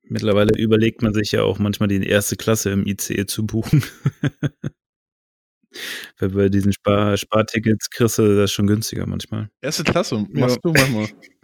[0.02, 3.84] Mittlerweile überlegt man sich ja auch manchmal die erste Klasse im ICE zu buchen.
[6.18, 9.50] Weil bei diesen Spar Spartickets kriegst du das schon günstiger manchmal.
[9.60, 10.40] erste Klasse, Ja.
[10.40, 11.08] machst du manchmal.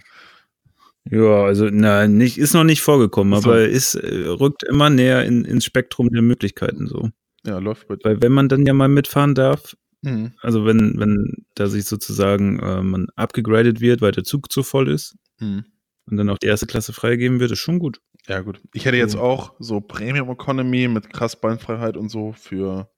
[1.10, 3.50] Ja, also na, nicht, ist noch nicht vorgekommen, So.
[3.50, 7.10] aber ist, äh, rückt immer näher in, ins Spektrum der Möglichkeiten so.
[7.46, 7.98] Ja, läuft dir.
[8.02, 10.32] Weil wenn man dann ja mal mitfahren darf, Mhm.
[10.42, 14.90] also wenn, wenn da sich sozusagen äh, man abgegradet wird, weil der Zug zu voll
[14.90, 15.64] ist Mhm.
[16.10, 18.00] und dann auch die erste Klasse freigegeben wird, ist schon gut.
[18.26, 18.60] Ja, gut.
[18.74, 22.90] Ich hätte jetzt auch so Premium Economy mit krass Beinfreiheit und so für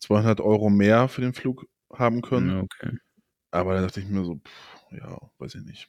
[0.00, 2.50] 200 Euro mehr für den Flug haben können.
[2.50, 2.96] Ja, okay.
[3.50, 5.88] Aber da dachte ich mir so, pff, ja, weiß ich nicht.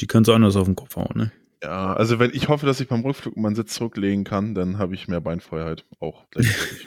[0.00, 1.32] Die kannst du anders auf den Kopf hauen, ne?
[1.62, 4.94] Ja, also wenn ich hoffe, dass ich beim Rückflug meinen Sitz zurücklegen kann, dann habe
[4.94, 6.86] ich mehr Beinfreiheit auch gleichzeitig.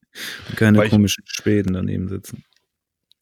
[0.56, 2.44] Keine Weil ich- komischen Schweden daneben sitzen.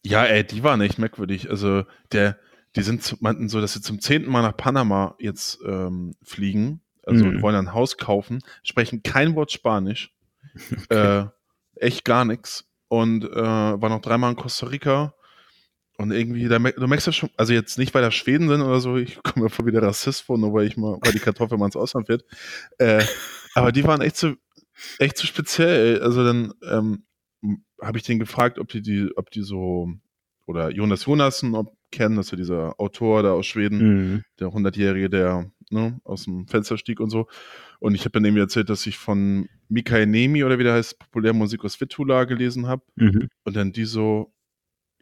[0.03, 1.51] ja, ey, die waren echt merkwürdig.
[1.51, 2.38] Also der,
[2.77, 6.81] die sind meinten so, dass sie zum zehnten Mal nach Panama jetzt ähm, fliegen.
[7.07, 7.42] Also Mhm.
[7.42, 10.12] wollen ein Haus kaufen, sprechen kein Wort Spanisch.
[10.88, 11.25] Äh,
[11.75, 12.70] echt gar nichts.
[12.88, 15.14] Und äh, war noch dreimal in Costa Rica.
[15.96, 18.80] Und irgendwie, da, du merkst ja schon, also jetzt nicht, weil da Schweden sind oder
[18.80, 21.20] so, ich komme mir vor wie der Rassist vor, nur weil ich mal, weil die
[21.20, 22.24] Kartoffel mal ins Ausland wird.
[22.78, 23.04] Äh,
[23.54, 24.35] aber die waren echt so,
[24.98, 26.00] echt so speziell.
[26.02, 27.04] Also dann ähm,
[27.80, 29.88] habe ich den gefragt, ob die, die, ob die so,
[30.46, 34.22] oder Jonas Jonassen ob, kennen, das ist ja dieser Autor da aus Schweden Mhm.
[34.40, 37.28] der 100-Jährige, der ne, aus dem Fenster stieg und so.
[37.78, 40.98] Und ich habe dann irgendwie erzählt, dass ich von Mikael Nemi oder wie der heißt,
[40.98, 42.83] Populärmusik aus Vittula gelesen habe.
[42.96, 43.28] Mhm.
[43.44, 44.34] Und dann die so,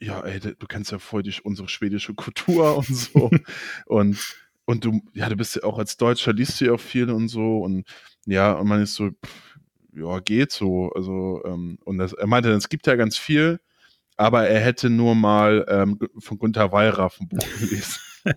[0.02, 3.30] ja, ey, du kennst ja voll die, unsere schwedische Kultur und so.
[3.86, 4.18] und,
[4.64, 7.28] und du, ja, du bist ja auch als Deutscher, liest du ja auch viel und
[7.28, 7.58] so.
[7.58, 7.86] Und
[8.26, 9.58] ja, und man ist so, pff,
[9.94, 10.90] ja, geht so.
[10.94, 13.60] Also, ähm, und das, er meinte, es gibt ja ganz viel,
[14.16, 18.00] aber er hätte nur mal ähm, von Gunther Wallraff ein Buch gelesen.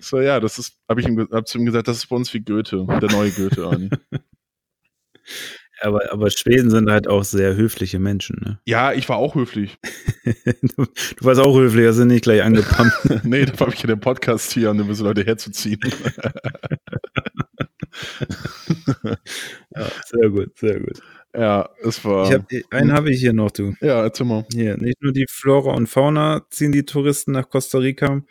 [0.00, 2.32] so, ja, das ist, habe ich ihm, hab zu ihm gesagt, das ist bei uns
[2.34, 3.90] wie Goethe, der neue Goethe, Arni.
[5.80, 8.60] Aber, aber Schweden sind halt auch sehr höfliche Menschen, ne?
[8.64, 9.78] Ja, ich war auch höflich.
[10.24, 10.84] du,
[11.16, 12.94] du warst auch höflich, hast du nicht gleich angepumpt.
[13.24, 15.80] nee, da habe ich ja den Podcast hier, um diese Leute herzuziehen.
[19.74, 21.00] ja, sehr gut, sehr gut.
[21.34, 22.28] ja, es war.
[22.28, 23.74] Ich hab, einen habe ich hier noch, du.
[23.80, 24.46] ja, erzähl mal.
[24.52, 28.22] Hier, nicht nur die Flora und Fauna ziehen die Touristen nach Costa Rica.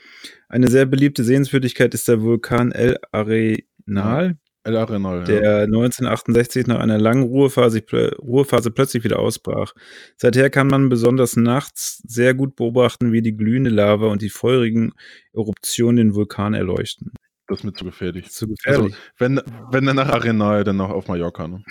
[0.50, 6.98] Eine sehr beliebte Sehenswürdigkeit ist der Vulkan El Arenal, El Arenal, der 1968 nach einer
[6.98, 7.84] langen Ruhephase,
[8.20, 9.74] Ruhephase plötzlich wieder ausbrach.
[10.16, 14.94] Seither kann man besonders nachts sehr gut beobachten, wie die glühende Lava und die feurigen
[15.34, 17.12] Eruptionen den Vulkan erleuchten.
[17.48, 18.32] Das ist mir zu gefährlich.
[18.32, 18.96] Zu gefährlich.
[19.18, 21.62] Wenn, wenn dann nach Arenal, dann noch auf Mallorca, ne?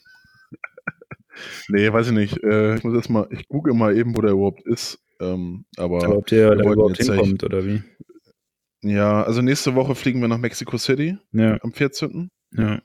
[1.69, 2.43] nee, weiß ich nicht.
[2.43, 4.99] Äh, ich muss jetzt mal, ich google mal eben, wo der überhaupt ist.
[5.21, 7.83] Ähm, aber, Aber ob der wollten überhaupt hinkommt oder wie?
[8.83, 12.31] Ja, also nächste Woche fliegen wir nach Mexico City Ja, am 14.
[12.53, 12.81] ja.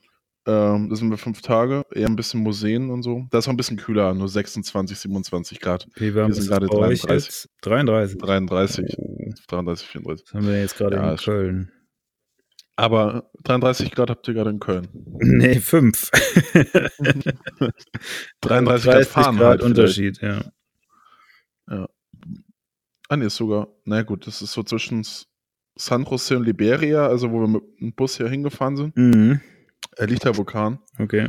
[0.48, 3.26] Ähm, da sind wir fünf Tage, eher ein bisschen Museen und so.
[3.32, 5.88] Da ist auch ein bisschen kühler, nur 26, 27 Grad.
[5.96, 7.26] Wie warm Wir ist sind gerade bei euch 33.
[7.26, 7.48] jetzt?
[7.62, 8.18] 33.
[8.18, 9.32] 33, Oh.
[9.48, 10.26] 33, 34.
[10.28, 11.72] Was haben wir jetzt gerade Ja, in Köln?
[12.76, 14.86] Aber 33 Grad habt ihr gerade in Köln.
[15.20, 16.10] Nee, 5.
[18.40, 19.62] 33 Grad Fahrenheit Grad vielleicht.
[19.62, 20.44] Unterschied, ja.
[23.08, 25.04] Ah, nee, ist sogar, na gut, das ist so zwischen
[25.76, 28.96] San Jose und Liberia, also wo wir mit dem Bus hier hingefahren sind.
[28.96, 29.40] Mhm.
[29.96, 30.78] Er liegt der Vulkan.
[30.98, 31.28] Okay.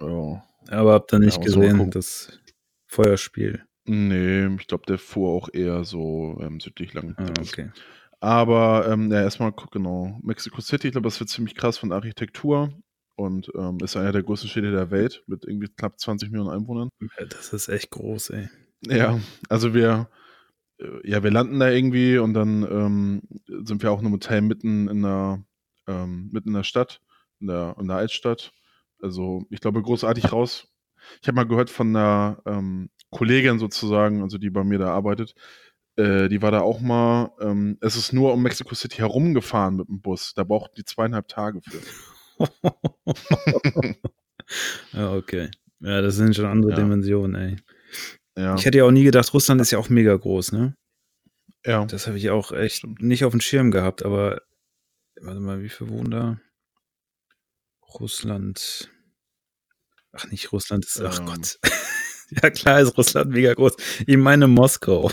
[0.00, 0.44] Ja.
[0.68, 1.90] Aber habt ihr nicht Ja, gesehen, gucken.
[1.90, 2.38] das
[2.86, 3.64] Feuerspiel.
[3.86, 7.14] Nee, ich glaube, der fuhr auch eher so ähm, südlich lang.
[7.18, 7.70] Ah, okay.
[8.20, 10.18] Aber ähm, ja, erstmal guck, genau.
[10.22, 12.72] Mexico City, ich glaube, das wird ziemlich krass von Architektur
[13.16, 16.88] und ähm, ist einer der größten Städte der Welt mit irgendwie knapp 20 Millionen Einwohnern.
[17.28, 18.48] Das ist echt groß, ey.
[18.86, 19.18] Ja,
[19.50, 20.23] also wir, äh,
[21.04, 23.22] ja, wir landen da irgendwie und dann ähm,
[23.64, 25.44] sind wir auch in einem Hotel mitten in der,
[25.86, 27.00] ähm, mitten in der Stadt,
[27.40, 28.52] in der, in der Altstadt.
[29.00, 30.68] Also ich glaube, großartig raus.
[31.20, 35.34] Ich habe mal gehört von einer ähm, Kollegin sozusagen, also die bei mir da arbeitet,
[35.96, 39.88] äh, die war da auch mal, ähm, es ist nur um Mexico City herumgefahren mit
[39.88, 40.34] dem Bus.
[40.34, 41.80] Da brauchten die zweieinhalb Tage für.
[44.92, 45.50] ja, okay.
[45.80, 46.78] Ja, das sind schon andere Ja.
[46.78, 47.56] Dimensionen, ey.
[48.36, 50.74] Ja, Ich hätte ja auch nie gedacht, Russland ist ja auch mega groß, ne?
[51.64, 51.84] ja.
[51.86, 53.00] Das habe ich auch echt Stimmt.
[53.02, 54.42] nicht auf dem Schirm gehabt, aber
[55.20, 56.40] warte mal, wie viel wohnen da?
[58.00, 58.90] Russland.
[60.12, 61.26] Ach, nicht Russland ist, ach Ähm.
[61.26, 61.58] Gott.
[62.42, 63.76] ja, klar ist Russland mega groß.
[64.06, 65.10] Ich meine Moskau.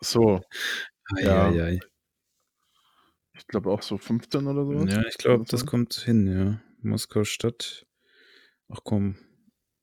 [0.00, 0.40] So,
[1.18, 1.48] Ja.
[1.48, 1.78] Eieiei.
[3.34, 4.92] ich glaube auch so 15 oder sowas.
[4.94, 6.60] Ja, ich glaube, das kommt hin, ja.
[6.82, 7.86] Moskau Stadt.
[8.68, 9.16] Ach komm,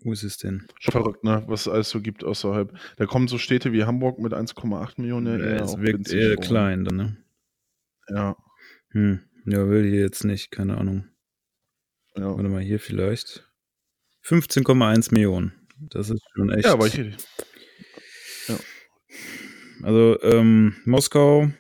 [0.05, 0.67] wo ist es denn?
[0.79, 1.43] Verrückt, ne?
[1.47, 2.73] Was es alles so gibt außerhalb.
[2.97, 6.95] Da kommen so Städte wie Hamburg mit 1,8 Millionen ja es wirkt eher klein dann,
[6.95, 7.17] ne?
[8.07, 8.37] Ja,
[8.91, 9.19] Hm.
[9.47, 11.07] Ja, will hier jetzt nicht, keine Ahnung.
[12.15, 12.29] ja.
[12.35, 13.47] Warte mal, hier vielleicht.
[14.23, 15.53] 15,1 Millionen.
[15.77, 16.65] Das ist schon echt.
[16.65, 16.99] Ja, aber ich,
[19.83, 21.51] Also, ähm, Moskau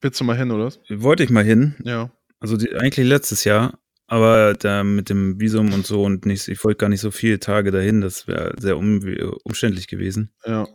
[0.00, 0.72] willst du mal hin, oder?
[0.90, 1.76] wollte ich mal hin.
[1.84, 2.10] Ja.
[2.40, 3.78] Also die, eigentlich letztes Jahr.
[4.06, 7.40] Aber da mit dem Visum und so und nicht, ich wollte gar nicht so viele
[7.40, 8.00] Tage dahin.
[8.00, 9.00] Das wäre sehr um,
[9.44, 10.30] umständlich gewesen.
[10.44, 10.68] Ja.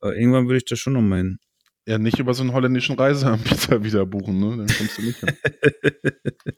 [0.00, 1.38] Aber irgendwann würde ich da schon noch mal hin.
[1.86, 4.56] Ja, nicht über so einen holländischen Reiseanbieter wieder buchen, ne?
[4.56, 5.36] Dann kommst du nicht hin.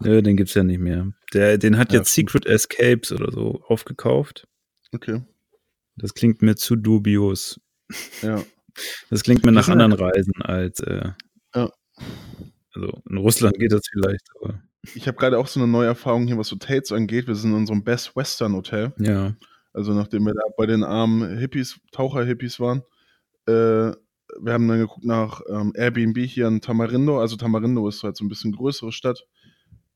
[0.00, 1.12] Nö, den gibt's ja nicht mehr.
[1.32, 4.48] Der, den hat Ja, jetzt Secret Escapes oder so aufgekauft.
[4.92, 5.22] Okay.
[5.96, 7.60] Das klingt mir zu dubios.
[8.22, 8.42] Ja.
[9.08, 10.80] Das klingt mir nach anderen Reisen als.
[10.80, 11.12] Äh,
[11.54, 11.70] Ja.
[12.74, 14.60] Also in Russland geht das vielleicht, aber
[14.94, 17.26] Ich habe gerade auch so eine neue Erfahrung hier, was Hotels angeht.
[17.26, 18.92] Wir sind in unserem Best Western Hotel.
[18.98, 19.34] ja.
[19.72, 22.82] Also nachdem wir da bei den armen Hippies, Taucher-Hippies waren,
[23.46, 23.90] äh,
[24.40, 27.20] wir haben dann geguckt nach ähm, Airbnb hier in Tamarindo.
[27.20, 29.26] Also Tamarindo ist halt so ein bisschen größere Stadt,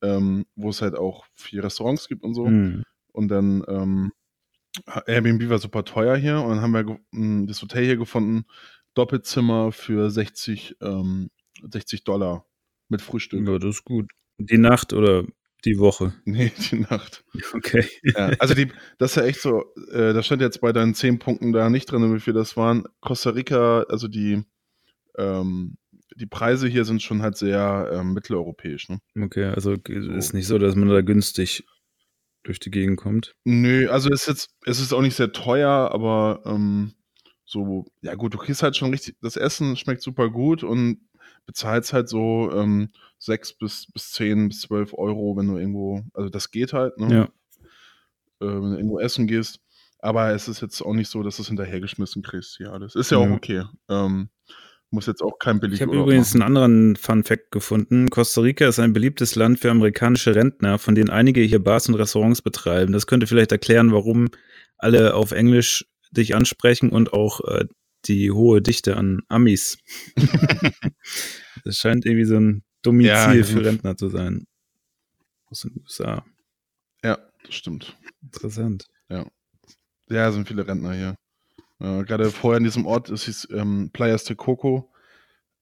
[0.01, 2.45] ähm, wo es halt auch viele Restaurants gibt und so.
[2.45, 2.83] Hm.
[3.13, 4.11] Und dann ähm,
[5.05, 8.45] Airbnb war super teuer hier und dann haben wir mh, das Hotel hier gefunden,
[8.95, 11.29] Doppelzimmer für 60, ähm,
[11.63, 12.45] 60 Dollar
[12.89, 13.47] mit Frühstück.
[13.47, 14.11] ja, das ist gut.
[14.37, 15.25] Die Nacht oder
[15.65, 16.13] die Woche?
[16.25, 17.23] Nee, die Nacht.
[17.53, 17.85] Okay.
[18.03, 21.19] Ja, also die, das ist ja echt so, äh, da stand jetzt bei deinen 10
[21.19, 22.85] Punkten da nicht drin, wie viel das waren.
[23.01, 24.43] Costa Rica, also die,
[25.17, 25.77] ähm,
[26.15, 28.99] die Preise hier sind schon halt sehr ähm, mitteleuropäisch, ne?
[29.19, 31.65] Okay, also ist nicht so, dass man da günstig
[32.43, 33.35] durch die Gegend kommt.
[33.43, 36.93] Nö, also es ist jetzt, es ist auch nicht sehr teuer, aber ähm,
[37.45, 41.08] so, ja gut, du kriegst halt schon richtig, das Essen schmeckt super gut und
[41.45, 42.89] bezahlst halt so ähm,
[43.19, 47.13] 6 bis, bis 10 bis 12 Euro, wenn du irgendwo, also das geht halt, ne?
[47.13, 47.23] Ja.
[48.45, 49.59] Äh, wenn du irgendwo essen gehst.
[50.01, 52.95] Aber es ist jetzt auch nicht so, dass du es hinterhergeschmissen kriegst hier alles.
[52.95, 53.33] Ist ja auch Ja.
[53.33, 53.63] okay.
[53.89, 54.29] Ähm,
[54.91, 58.09] muss jetzt auch kein billig Ich habe übrigens einen anderen Fun Fact gefunden.
[58.09, 61.95] Costa Rica ist ein beliebtes Land für amerikanische Rentner, von denen einige hier Bars und
[61.95, 62.91] Restaurants betreiben.
[62.93, 64.29] Das könnte vielleicht erklären, warum
[64.77, 67.65] alle auf Englisch dich ansprechen und auch äh,
[68.05, 69.77] die hohe Dichte an Amis.
[71.63, 73.43] das scheint irgendwie so ein Domizil Ja, ja.
[73.43, 74.47] für Rentner zu sein.
[75.45, 76.25] Aus den USA.
[77.03, 77.97] Ja, das stimmt.
[78.21, 78.87] Interessant.
[80.09, 81.15] Ja, sind viele Rentner hier.
[81.79, 84.91] Äh, Gerade vorher in diesem Ort, es hieß ähm, Playas de Coco,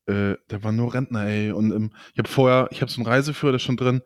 [0.05, 1.51] äh, da waren nur Rentner, ey.
[1.51, 4.01] Und ähm, ich habe vorher, ich habe so einen Reiseführer, ist schon drin.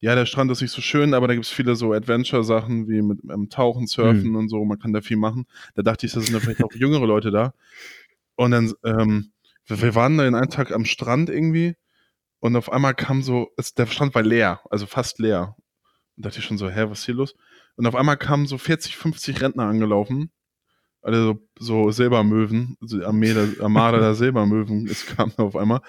[0.00, 3.00] Ja, der Strand ist nicht so schön, aber da gibt es viele so Adventure-Sachen wie
[3.00, 4.64] mit ähm, Tauchen, Surfen und so.
[4.64, 5.46] Man kann da viel machen.
[5.74, 7.54] Da dachte ich, da sind da vielleicht auch jüngere Leute da.
[8.36, 9.32] Und dann, ähm,
[9.66, 11.76] wir, waren da den einen Tag am Strand irgendwie
[12.40, 15.56] und auf einmal kam so, es, der Strand war leer, also fast leer.
[16.16, 17.34] Und dachte ich schon so, hä, was ist hier los?
[17.76, 20.30] Und auf einmal kamen so 40, 50 Rentner angelaufen.
[21.00, 25.80] Also so Silbermöwen, also Armee der, Armada der Silbermöwen, es kam auf einmal.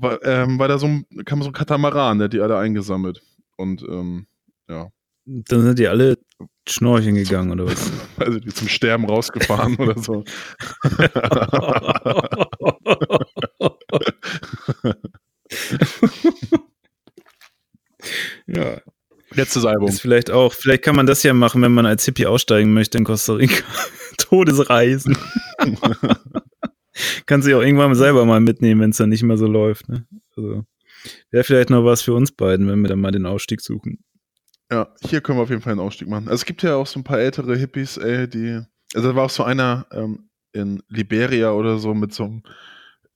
[0.00, 3.20] War, ähm, war da so ein, kam so ein Katamaran, der hat die alle eingesammelt.
[3.56, 4.26] Und ähm,
[4.68, 4.90] ja.
[5.24, 6.18] Dann sind die alle
[6.66, 7.92] schnorcheln gegangen, oder was?
[8.18, 10.24] Also die zum Sterben rausgefahren oder so.
[18.46, 18.80] ja.
[19.34, 19.88] Letztes Album.
[19.88, 22.98] Ist vielleicht auch, vielleicht kann man das ja machen, wenn man als Hippie aussteigen möchte
[22.98, 23.64] in Costa Rica.
[24.18, 25.16] Todesreisen.
[27.28, 29.86] Kannst du ja auch irgendwann selber mal mitnehmen, wenn es dann nicht mehr so läuft.
[29.90, 30.06] Ne?
[30.34, 30.64] Also,
[31.30, 34.02] wäre vielleicht noch was für uns beiden, wenn wir dann mal den Ausstieg suchen.
[34.72, 36.28] Ja, hier können wir auf jeden Fall einen Ausstieg machen.
[36.28, 38.62] Also es gibt ja auch so ein paar ältere Hippies, ey, die.
[38.94, 42.42] Also da war auch so einer ähm, in Liberia oder so mit so einem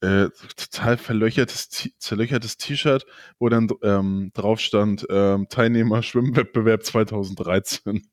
[0.02, 3.06] äh, total verlöchertes, zerlöchertes T-Shirt,
[3.38, 8.02] wo dann ähm, drauf stand, ähm, Teilnehmer Schwimmwettbewerb 2013.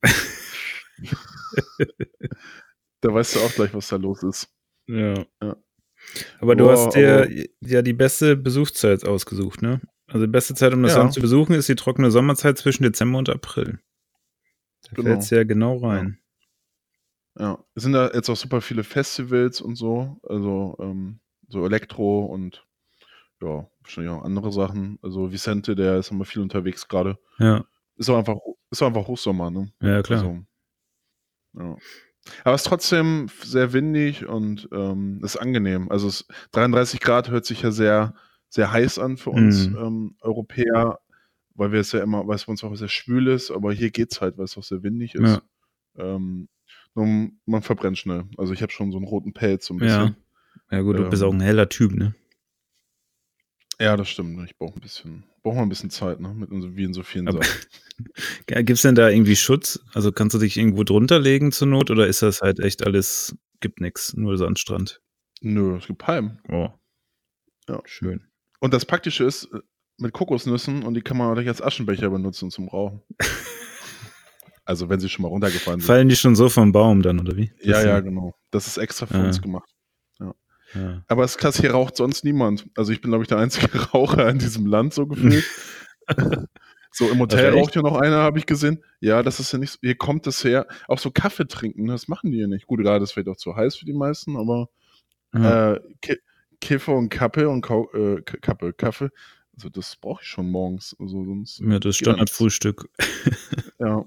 [3.02, 4.48] da weißt du auch gleich, was da los ist.
[4.86, 5.26] Ja.
[5.42, 5.56] ja.
[6.40, 7.28] Aber du oh, hast dir
[7.60, 9.80] ja die beste Besuchszeit ausgesucht, ne?
[10.06, 10.98] Also die beste Zeit, um das ja.
[10.98, 13.78] Land zu besuchen, ist die trockene Sommerzeit zwischen Dezember und April.
[14.82, 15.10] Da genau.
[15.10, 16.18] fällt es ja genau rein.
[17.38, 17.44] Ja.
[17.44, 17.64] ja.
[17.74, 22.66] Es sind da jetzt auch super viele Festivals und so, also ähm, so Elektro und
[23.40, 24.98] ja, wahrscheinlich auch andere Sachen.
[25.02, 27.18] Also Vicente, der ist immer viel unterwegs gerade.
[27.38, 27.64] Ja.
[27.96, 28.36] Ist auch einfach,
[28.70, 29.72] ist auch einfach Hochsommer, ne?
[29.80, 30.20] Ja, klar.
[30.22, 30.44] Also,
[31.54, 31.76] ja.
[32.44, 35.90] Aber es ist trotzdem sehr windig und ähm, ist angenehm.
[35.90, 38.14] Also es, 33 Grad hört sich ja sehr,
[38.48, 39.76] sehr heiß an für uns mhm.
[39.76, 41.00] ähm, Europäer,
[41.54, 43.90] weil wir es ja immer, weil es bei uns auch sehr schwül ist, aber hier
[43.90, 45.40] geht es halt, weil es auch sehr windig ist.
[45.96, 46.14] Ja.
[46.14, 46.48] Ähm,
[46.94, 48.24] man verbrennt schnell.
[48.36, 50.16] Also ich habe schon so einen roten Pelz so ein bisschen.
[50.70, 51.46] Ja, ja gut, du bist auch ein ähm.
[51.46, 52.14] heller Typ, ne?
[53.80, 54.38] Ja, das stimmt.
[54.44, 56.34] Ich brauche ein bisschen, brauche mal ein bisschen Zeit, ne?
[56.34, 57.66] Mit, wie in so vielen Aber, Sachen.
[58.46, 59.80] Gibt es denn da irgendwie Schutz?
[59.94, 63.34] Also kannst du dich irgendwo drunter legen zur Not oder ist das halt echt alles,
[63.60, 65.00] gibt nichts, nur Sandstrand?
[65.40, 66.40] Nö, es gibt Palmen.
[66.50, 66.68] Oh.
[67.68, 67.80] Ja.
[67.86, 68.26] Schön.
[68.60, 69.60] Und das Praktische ist, äh,
[69.96, 73.02] mit Kokosnüssen und die kann man auch als Aschenbecher benutzen zum Rauchen.
[74.66, 75.86] also wenn sie schon mal runtergefallen sind.
[75.86, 77.50] Fallen die schon so vom Baum dann, oder wie?
[77.62, 78.34] Ja, ja, genau.
[78.50, 79.24] Das ist extra für ja.
[79.24, 79.70] uns gemacht.
[81.08, 82.68] Aber es ist krass, hier raucht sonst niemand.
[82.76, 85.44] Also ich bin, glaube ich, der einzige Raucher in diesem Land, so gefühlt.
[86.92, 88.82] so im Hotel raucht ja noch einer, habe ich gesehen.
[89.00, 90.66] Ja, das ist ja nicht so, hier kommt es her.
[90.88, 92.66] Auch so Kaffee trinken, das machen die ja nicht.
[92.66, 94.68] Gut, gerade ist vielleicht auch zu heiß für die meisten, aber
[95.32, 95.44] mhm.
[95.44, 95.80] äh,
[96.60, 99.08] Kiffer und Kappe und Kau äh, Kappe, Kaffee,
[99.60, 100.96] also das brauche ich schon morgens.
[100.98, 102.88] Also sonst ja, das Standardfrühstück.
[103.78, 104.04] ja.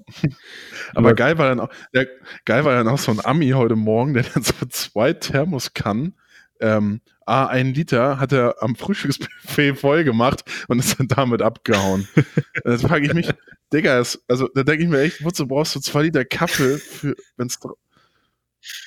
[0.94, 2.08] Aber geil war dann auch, der,
[2.44, 6.16] geil war dann auch so ein Ami heute Morgen, der dann so zwei Thermoskannen
[6.64, 12.08] ähm, ah, ein Liter hat er am Frühstücksbuffet voll gemacht und ist dann damit abgehauen.
[12.64, 13.30] das frage ich mich,
[13.72, 17.48] Digga, also da denke ich mir echt, wozu brauchst du zwei Liter Kaffee für, wenn
[17.48, 17.58] es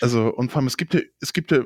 [0.02, 1.60] also, und vor allem, es gibt ja, es gibt ja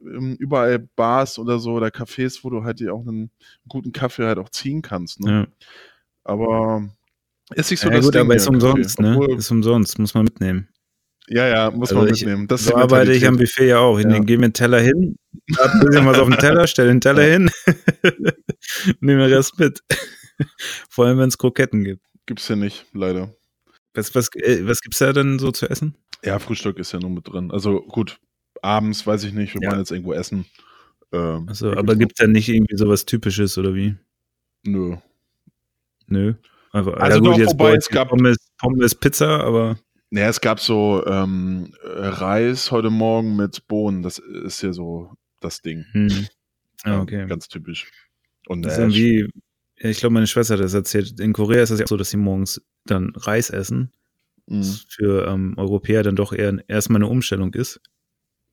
[0.00, 3.30] ähm, überall Bars oder so oder Cafés, wo du halt dir auch einen
[3.68, 5.20] guten Kaffee halt auch ziehen kannst.
[5.20, 5.30] Ne?
[5.30, 5.68] Ja.
[6.24, 6.90] Aber
[7.54, 9.18] ist nicht so ja, das gut, Ding aber ist umsonst, ne?
[9.34, 10.68] Ist umsonst, muss man mitnehmen.
[11.28, 12.48] Ja, ja, muss also man mitnehmen.
[12.48, 13.98] Das so arbeite ich am Buffet ja auch.
[13.98, 14.18] Ich ja.
[14.18, 15.16] gehe mir einen Teller hin,
[15.56, 17.32] hab ein bisschen was auf den Teller, stelle den Teller ja.
[17.32, 17.50] hin,
[19.00, 19.82] nehme den Rest mit.
[20.90, 22.04] Vor allem, wenn es Kroketten gibt.
[22.26, 23.34] Gibt's ja nicht, leider.
[23.94, 25.94] Was, was, äh, was gibt's da denn so zu essen?
[26.24, 27.50] Ja, Frühstück ist ja nur mit drin.
[27.50, 28.18] Also gut,
[28.60, 29.70] abends weiß ich nicht, wir ja.
[29.70, 30.46] wollen jetzt irgendwo essen.
[31.12, 33.96] Ähm, also, aber gibt's da nicht irgendwie sowas Typisches oder wie?
[34.64, 34.96] Nö.
[36.06, 36.34] Nö.
[36.72, 39.78] Also ja, gut, doch, jetzt wobei es gab Pommes, Pommes, Pizza, aber
[40.14, 44.04] naja, es gab so ähm, Reis heute Morgen mit Bohnen.
[44.04, 45.86] Das ist ja so das Ding.
[45.90, 46.28] Hm.
[46.84, 47.26] Ah, okay.
[47.26, 47.90] ganz typisch.
[48.46, 49.28] Und das ist irgendwie,
[49.74, 51.18] ich glaube, meine Schwester hat das erzählt.
[51.18, 53.90] In Korea ist es ja auch so, dass sie morgens dann Reis essen.
[54.46, 54.60] Mhm.
[54.60, 57.80] Was für ähm, Europäer dann doch eher erstmal eine Umstellung ist.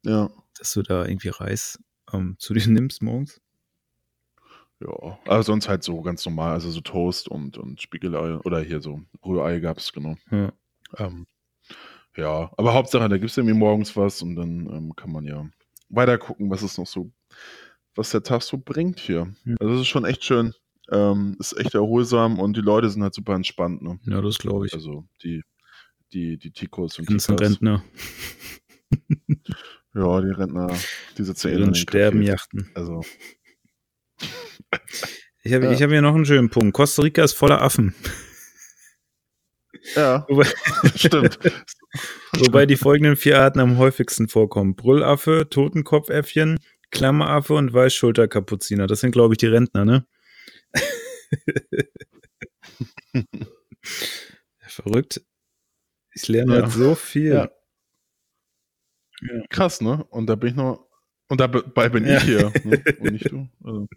[0.03, 0.31] Ja.
[0.57, 1.77] Dass du da irgendwie Reis
[2.11, 3.39] ähm, zu dir nimmst morgens.
[4.79, 8.81] Ja, aber sonst halt so ganz normal, also so Toast und, und Spiegelei oder hier
[8.81, 10.15] so Rührei gab es, genau.
[10.31, 10.53] Ja.
[10.97, 11.27] Ähm,
[12.17, 15.49] ja, aber Hauptsache, da gibt es irgendwie morgens was und dann ähm, kann man ja
[15.89, 17.11] weiter gucken, was es noch so,
[17.95, 19.33] was der Tag so bringt hier.
[19.45, 19.55] Ja.
[19.59, 20.53] Also es ist schon echt schön.
[20.91, 23.81] Ähm, ist echt erholsam und die Leute sind halt super entspannt.
[23.81, 23.99] Ne?
[24.05, 24.73] Ja, das glaube ich.
[24.73, 25.43] Also die,
[26.11, 27.83] die, die Tikos und die Rentner.
[29.93, 30.75] ja, die Rentner,
[31.17, 32.69] die sitzen eh in sterben Yachten.
[32.75, 33.03] Also.
[35.43, 35.71] Ich habe ja.
[35.71, 36.73] hab hier noch einen schönen Punkt.
[36.73, 37.95] Costa Rica ist voller Affen.
[39.95, 40.27] Ja,
[40.95, 41.39] stimmt.
[42.37, 44.75] Wobei die folgenden vier Arten am häufigsten vorkommen.
[44.75, 46.59] Brüllaffe, Totenkopfäffchen,
[46.91, 48.87] Klammeraffe und Weißschulterkapuziner.
[48.87, 50.05] Das sind, glaube ich, die Rentner, ne?
[54.59, 55.21] Verrückt.
[56.13, 56.61] Ich lerne ja.
[56.61, 57.33] heute so viel.
[57.33, 57.51] Ja.
[59.21, 59.43] Ja.
[59.49, 60.03] Krass, ne?
[60.09, 60.87] Und da bin ich noch.
[61.29, 62.51] Und dabei bin ich hier.
[62.63, 62.83] Ne?
[62.99, 63.47] Und nicht du.
[63.63, 63.87] Also.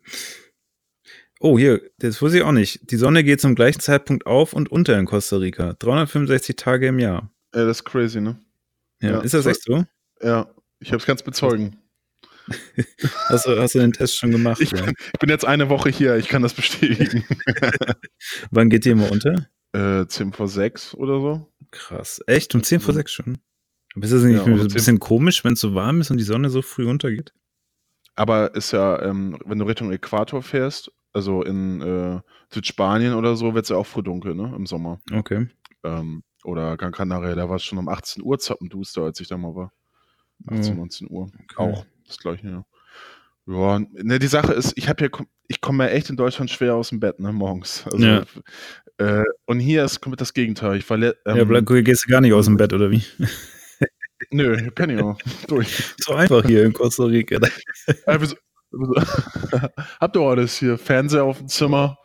[1.44, 2.90] Oh, hier, das wusste ich auch nicht.
[2.90, 5.74] Die Sonne geht zum gleichen Zeitpunkt auf und unter in Costa Rica.
[5.74, 7.30] 365 Tage im Jahr.
[7.54, 8.38] Ja, das ist crazy, ne?
[9.02, 9.84] Ja, Ja, ist das echt so?
[10.22, 10.48] Ja,
[10.80, 11.76] ich habe es ganz bezeugen.
[13.28, 14.60] Hast du, hast du den Test schon gemacht?
[14.60, 14.82] Ich ja.
[14.84, 17.24] bin, ich bin jetzt eine Woche hier, ich kann das bestätigen.
[18.50, 19.46] Wann geht die immer unter?
[19.72, 21.52] äh, 10 vor 6 oder so.
[21.72, 22.22] Krass.
[22.26, 22.54] Echt?
[22.54, 23.00] Um 10 vor Ja.
[23.00, 23.38] 6 schon?
[23.94, 26.16] Aber ist das nicht Ja, ein 10 bisschen komisch, wenn es so warm ist und
[26.16, 27.32] die Sonne so früh untergeht?
[28.14, 32.20] Aber ist ja, ähm, wenn du Richtung Äquator fährst, also in äh,
[32.52, 34.52] Südspanien oder so, wird es ja auch früh dunkel, ne?
[34.54, 35.00] Im Sommer.
[35.12, 35.48] Okay.
[35.84, 39.36] Ähm, oder Gran Canaria, da war es schon um 18 Uhr zappenduster, als ich da
[39.38, 39.72] mal war.
[40.48, 41.22] 18, Oh, 19 Uhr.
[41.32, 41.54] okay.
[41.56, 42.64] Auch das gleiche, ja.
[43.46, 46.74] Ja, ne, die Sache ist, ich habe hier, ich komme ja echt in Deutschland schwer
[46.74, 47.84] aus dem Bett, ne, morgens.
[47.86, 48.24] Also, Ja.
[48.98, 50.76] äh, und hier ist komplett das Gegenteil.
[50.78, 53.02] Ich war ähm, ja, bleib, gehst du gar nicht aus dem Bett, oder wie?
[54.30, 55.18] Nö, kenn ich auch.
[55.48, 55.94] Durch.
[56.00, 57.38] So einfach hier in Costa Rica.
[57.86, 58.36] Wieso- wieso-
[60.00, 60.78] Habt ihr auch alles hier?
[60.78, 61.98] Fernseher auf dem Zimmer?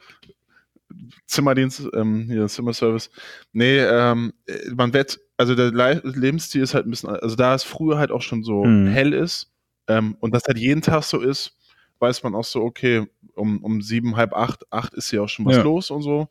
[1.28, 3.10] Zimmerdienst, ähm, hier Zimmerservice.
[3.54, 7.54] Nee, ähm, äh, man wird, also der Le Lebensstil ist halt ein bisschen, also da
[7.54, 8.88] es früher halt auch schon so Mhm.
[8.88, 9.52] hell ist
[9.88, 11.56] ähm, und das halt jeden Tag so ist,
[12.00, 13.06] weiß man auch so, okay,
[13.36, 15.64] um, um sieben, halb acht, acht ist hier auch schon was Ja.
[15.64, 16.30] los und so.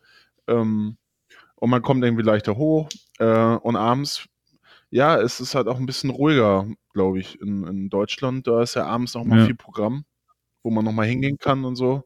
[0.49, 0.97] Ähm,
[1.57, 3.25] und man kommt irgendwie leichter hoch äh,
[3.57, 4.27] und abends,
[4.91, 8.47] ja, es ist halt auch ein bisschen ruhiger, glaube ich, in, in Deutschland.
[8.47, 9.45] Da ist ja abends noch mal Ja.
[9.47, 10.05] viel Programm,
[10.69, 12.05] wo man noch mal hingehen kann und so.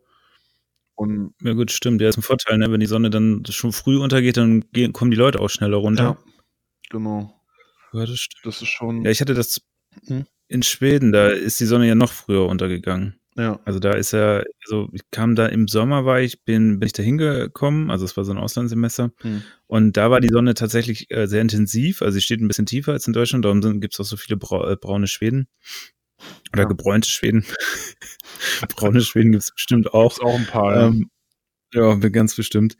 [0.94, 2.00] Und Ja, gut, stimmt.
[2.00, 2.70] Ja, ist ein Vorteil, ne?
[2.70, 6.02] Wenn die Sonne dann schon früh untergeht, dann gehen, kommen die Leute auch schneller runter.
[6.04, 6.18] ja,
[6.90, 7.34] genau.
[7.92, 8.46] Ja, das stimmt.
[8.46, 9.62] Das ist schon, Ja, ich hatte das
[10.06, 10.26] Mhm.
[10.46, 13.18] in Schweden, da ist die Sonne ja noch früher untergegangen.
[13.36, 13.58] ja.
[13.64, 16.92] Also da ist ja, also ich kam da im Sommer war ich, bin, bin ich
[16.92, 19.42] da hingekommen, also es war so ein Auslandssemester Hm.
[19.66, 22.92] und da war die Sonne tatsächlich äh, sehr intensiv, also sie steht ein bisschen tiefer
[22.92, 25.48] als in Deutschland, darum gibt es auch so viele brau äh, braune Schweden
[26.52, 26.68] oder Ja.
[26.68, 27.44] gebräunte Schweden.
[28.76, 30.12] braune Schweden gibt es bestimmt auch.
[30.12, 30.86] Ist auch ein paar, ja.
[30.88, 31.10] Ähm,
[31.74, 32.76] ja, ganz bestimmt.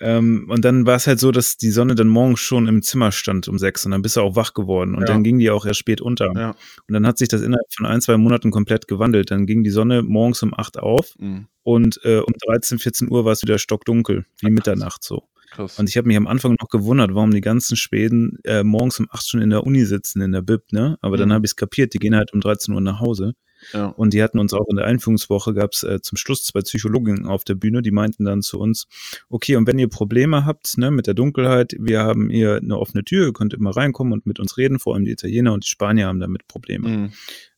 [0.00, 3.10] Ähm, und dann war es halt so, dass die Sonne dann morgens schon im Zimmer
[3.10, 5.06] stand um sechs und dann bist du auch wach geworden und Ja.
[5.06, 6.32] dann ging die auch erst spät unter.
[6.36, 6.50] ja.
[6.50, 9.32] Und dann hat sich das innerhalb von ein, zwei Monaten komplett gewandelt.
[9.32, 11.48] Dann ging die Sonne morgens um acht auf Hm.
[11.64, 14.50] und äh, um 13, 14 Uhr war es wieder stockdunkel, wie.
[14.50, 15.24] Mitternacht so.
[15.50, 15.78] Krass.
[15.78, 19.06] Und ich habe mich am Anfang noch gewundert, warum die ganzen Schweden äh, morgens um
[19.10, 20.98] acht schon in der Uni sitzen, in der Bib, ne?
[21.00, 21.32] Aber dann Mhm.
[21.32, 23.34] habe ich es kapiert, die gehen halt um 13 Uhr nach Hause.
[23.72, 23.86] ja.
[23.86, 27.26] Und die hatten uns auch in der Einführungswoche, gab es äh, zum Schluss zwei Psychologinnen
[27.26, 28.86] auf der Bühne, die meinten dann zu uns,
[29.30, 33.02] okay, und wenn ihr Probleme habt ne, mit der Dunkelheit, wir haben hier eine offene
[33.04, 35.68] Tür, ihr könnt immer reinkommen und mit uns reden, vor allem die Italiener und die
[35.70, 36.88] Spanier haben damit Probleme.
[36.88, 37.12] Hm.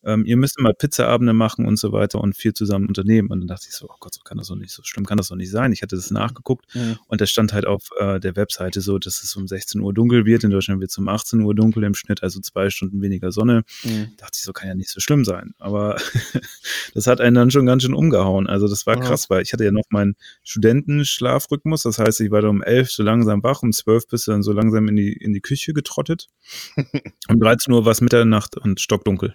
[0.05, 3.29] Ähm, ihr müsst immer Pizzaabende machen und so weiter und viel zusammen unternehmen.
[3.31, 5.19] Und dann dachte ich so, oh Gott, so kann das doch nicht, so schlimm kann
[5.19, 5.73] das doch nicht sein.
[5.73, 6.97] Ich hatte das nachgeguckt Hm.
[7.09, 10.25] und da stand halt auf äh, der Webseite so, dass es um 16 Uhr dunkel
[10.25, 10.45] wird.
[10.45, 13.63] In Deutschland wird es um 18 Uhr dunkel im Schnitt, also zwei Stunden weniger Sonne
[13.83, 14.13] Hm.
[14.17, 15.55] dachte ich, so kann ja nicht so schlimm sein.
[15.59, 15.97] Aber
[16.95, 18.47] das hat einen dann schon ganz schön umgehauen.
[18.47, 19.01] Also das war Ja.
[19.03, 21.83] krass, weil ich hatte ja noch meinen Studentenschlafrhythmus.
[21.83, 24.43] Das heißt, ich war da um elf so langsam wach, um zwölf bist du dann
[24.43, 26.29] so langsam in die, in die Küche getrottet.
[27.29, 29.35] um 13 Uhr war es Mitternacht und stockdunkel.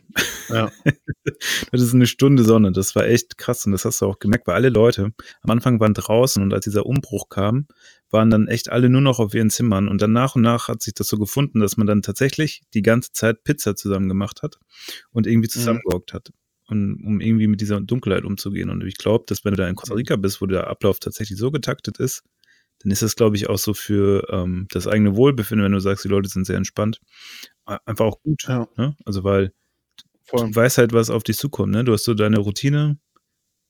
[0.56, 0.72] Ja.
[1.72, 2.72] Das ist eine Stunde Sonne.
[2.72, 5.80] Das war echt krass und das hast du auch gemerkt, weil alle Leute am Anfang
[5.80, 7.68] waren draußen und als dieser Umbruch kam,
[8.10, 10.82] waren dann echt alle nur noch auf ihren Zimmern und dann nach und nach hat
[10.82, 14.60] sich das so gefunden, dass man dann tatsächlich die ganze Zeit Pizza zusammen gemacht hat
[15.12, 16.32] und irgendwie zusammengehockt hat.
[16.68, 18.72] Und, um irgendwie mit dieser Dunkelheit umzugehen.
[18.72, 21.38] Und ich glaube, dass wenn du da in Costa Rica bist, wo der Ablauf tatsächlich
[21.38, 22.24] so getaktet ist,
[22.80, 26.04] dann ist das, glaube ich, auch so für ähm, das eigene Wohlbefinden, wenn du sagst,
[26.04, 27.02] die Leute sind sehr entspannt,
[27.66, 28.44] einfach auch gut.
[28.48, 28.68] Ja.
[28.78, 28.96] Ne?
[29.06, 29.54] Also weil
[30.26, 30.50] Voll.
[30.50, 31.84] du weißt halt, was auf dich zukommt, ne?
[31.84, 32.98] Du hast so deine Routine.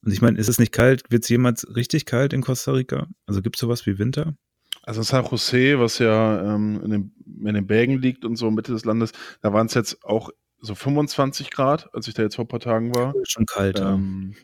[0.04, 1.02] Und ich meine, ist es nicht kalt?
[1.10, 3.08] Wird es jemals richtig kalt in Costa Rica?
[3.26, 4.36] Also gibt es sowas wie Winter?
[4.82, 8.72] Also San Jose, was ja ähm, in, den, in den Bergen liegt und so Mitte
[8.72, 10.30] des Landes, da waren es jetzt auch
[10.60, 13.14] so 25 Grad, als ich da jetzt vor ein paar Tagen war.
[13.24, 13.80] Schon kalt.
[13.80, 14.36] Ähm,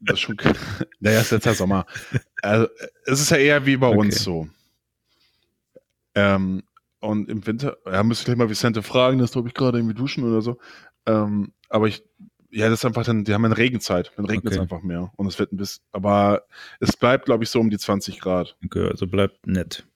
[0.00, 0.36] das ist schon.
[1.00, 1.86] naja, ist jetzt der Sommer.
[2.42, 2.68] Also,
[3.06, 3.98] es ist ja eher wie bei Okay.
[3.98, 4.46] uns so.
[6.14, 6.62] Ähm,
[7.00, 9.94] und im Winter, ja, müsste ich gleich mal Vicente fragen, das glaube ich gerade irgendwie
[9.94, 10.58] duschen oder so.
[11.06, 12.04] Ähm, aber ich,
[12.50, 14.62] ja, das ist einfach dann, die haben eine Regenzeit, dann regnet es Okay.
[14.62, 15.12] einfach mehr.
[15.16, 16.42] Und es wird ein bisschen, aber
[16.80, 18.56] es bleibt, glaube ich, so um die 20 Grad.
[18.64, 19.86] Okay, also bleibt nett.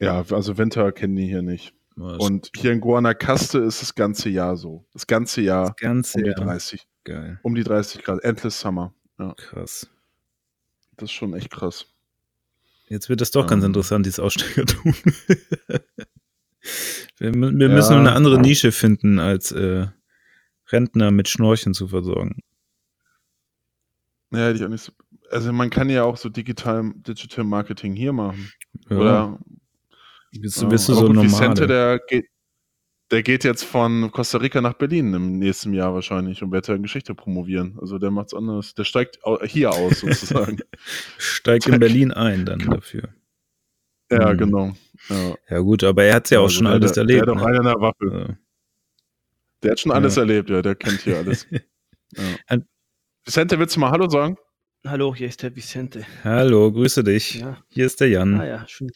[0.00, 1.74] Ja, also Winter kennen die hier nicht.
[1.96, 4.84] Das Und hier in Guanacaste ist das ganze Jahr so.
[4.92, 6.40] Das ganze Jahr ganze um die Jahr.
[6.40, 7.38] 30, Geil.
[7.42, 8.24] um die 30 Grad.
[8.24, 8.92] Endless Summer.
[9.18, 9.88] Ja, Krass.
[10.96, 11.86] das ist schon echt krass.
[12.88, 13.68] Jetzt wird das doch ganz Ähm.
[13.68, 14.94] interessant, dieses Aussteigertum.
[17.32, 17.74] wir wir Ja.
[17.74, 19.86] müssen eine andere Nische finden, als äh,
[20.72, 22.40] Rentner mit Schnorchen zu versorgen.
[24.32, 24.92] Ja, hätte ich auch nicht so.
[25.30, 28.50] Also man kann ja auch so digital Digital Marketing hier machen.
[28.90, 28.96] Ja.
[28.96, 29.38] Oder
[30.32, 31.24] bist du, ja, bist du so normal?
[31.24, 32.26] Vicente, der geht.
[33.10, 36.74] der geht jetzt von Costa Rica nach Berlin im nächsten Jahr wahrscheinlich und wird ja
[36.74, 37.78] in Geschichte promovieren.
[37.80, 38.74] Also der macht's anders.
[38.74, 40.58] Der steigt hier aus sozusagen.
[41.18, 43.08] steigt in Berlin ein dann dafür.
[44.20, 44.38] Ja, hm.
[44.38, 44.72] genau.
[45.08, 45.34] Ja.
[45.50, 45.58] ja.
[45.60, 47.26] gut, aber er hat's ja, ja auch also schon alles der, erlebt.
[47.26, 47.58] Der hat doch ne?
[47.58, 48.28] einer Waffe.
[48.28, 48.36] Ja.
[49.62, 51.46] Der hat schon alles erlebt, ja, der kennt hier alles.
[53.24, 54.36] Vicente, willst du mal Hallo sagen?
[54.86, 56.04] Hallo, hier ist der Vicente.
[56.22, 57.42] Hallo, grüße dich.
[57.68, 58.38] Hier ist der Jan.
[58.38, 58.90] Ah ja, schön.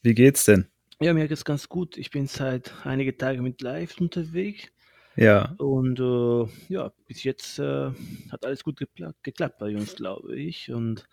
[0.00, 0.68] Wie geht's denn?
[1.00, 1.98] Ja, mir geht's ganz gut.
[1.98, 4.68] Ich bin seit einige Tage mit Live unterwegs.
[5.16, 5.54] Ja.
[5.58, 7.90] Und äh, ja, bis jetzt äh,
[8.30, 10.72] hat alles gut geklappt bei uns, glaube ich.
[10.72, 11.08] Und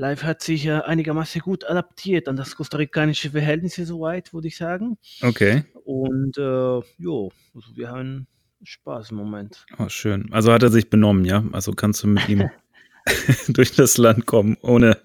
[0.00, 4.96] Live hat sich äh, einigermaßen gut adaptiert an das kostarikanische Verhältnis soweit, würde ich sagen.
[5.20, 5.64] Okay.
[5.84, 8.26] Und äh, jo, also wir haben
[8.62, 9.66] Spaß im Moment.
[9.78, 10.32] Oh, schön.
[10.32, 11.44] Also hat er sich benommen, ja?
[11.52, 12.48] Also kannst du mit ihm
[13.48, 14.96] durch das Land kommen, ohne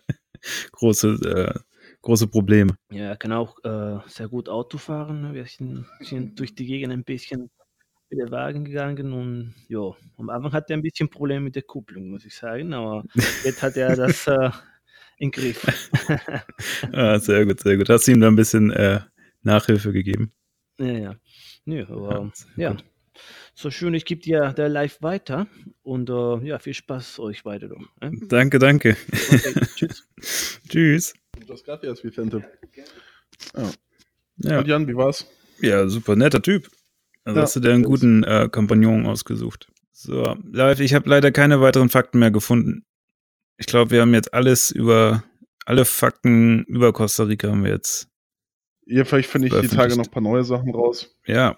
[0.71, 1.59] große äh,
[2.01, 2.77] große Probleme.
[2.89, 5.33] Ja, er kann auch äh, sehr gut Auto fahren.
[5.33, 7.49] Wir sind, sind, durch die Gegend ein bisschen
[8.09, 11.63] mit dem Wagen gegangen und ja, am Anfang hatte er ein bisschen Probleme mit der
[11.63, 13.03] Kupplung, muss ich sagen, aber
[13.43, 14.51] jetzt hat er das äh,
[15.17, 15.89] im Griff.
[16.93, 17.89] ah, sehr gut, sehr gut.
[17.89, 19.01] Hast du ihm da ein bisschen äh,
[19.43, 20.31] Nachhilfe gegeben?
[20.77, 21.15] Ja, ja.
[21.65, 22.71] ja aber ja.
[22.71, 22.77] ja.
[23.53, 25.47] So schön, ich gebe dir der live weiter
[25.81, 27.69] und uh, ja, viel Spaß euch weiter.
[28.01, 28.11] Äh?
[28.27, 28.97] Danke, danke.
[29.11, 30.03] Okay, tschüss.
[30.69, 31.13] tschüss.
[31.47, 32.43] Das gracias, Vicente.
[33.55, 33.71] Ja.
[34.37, 34.59] ja.
[34.59, 35.25] Und Jan, wie war's?
[35.61, 36.69] Ja, super netter Typ.
[37.23, 39.69] Also ja, hast du dir einen guten äh, Kompagnon ausgesucht.
[39.93, 42.85] So, live, ich habe leider keine weiteren Fakten mehr gefunden.
[43.57, 45.23] Ich glaube, wir haben jetzt alles über,
[45.65, 48.09] alle Fakten über Costa Rica haben wir jetzt.
[48.85, 51.15] Ja, vielleicht finde ich die Tage noch ein paar neue Sachen raus.
[51.25, 51.57] Ja,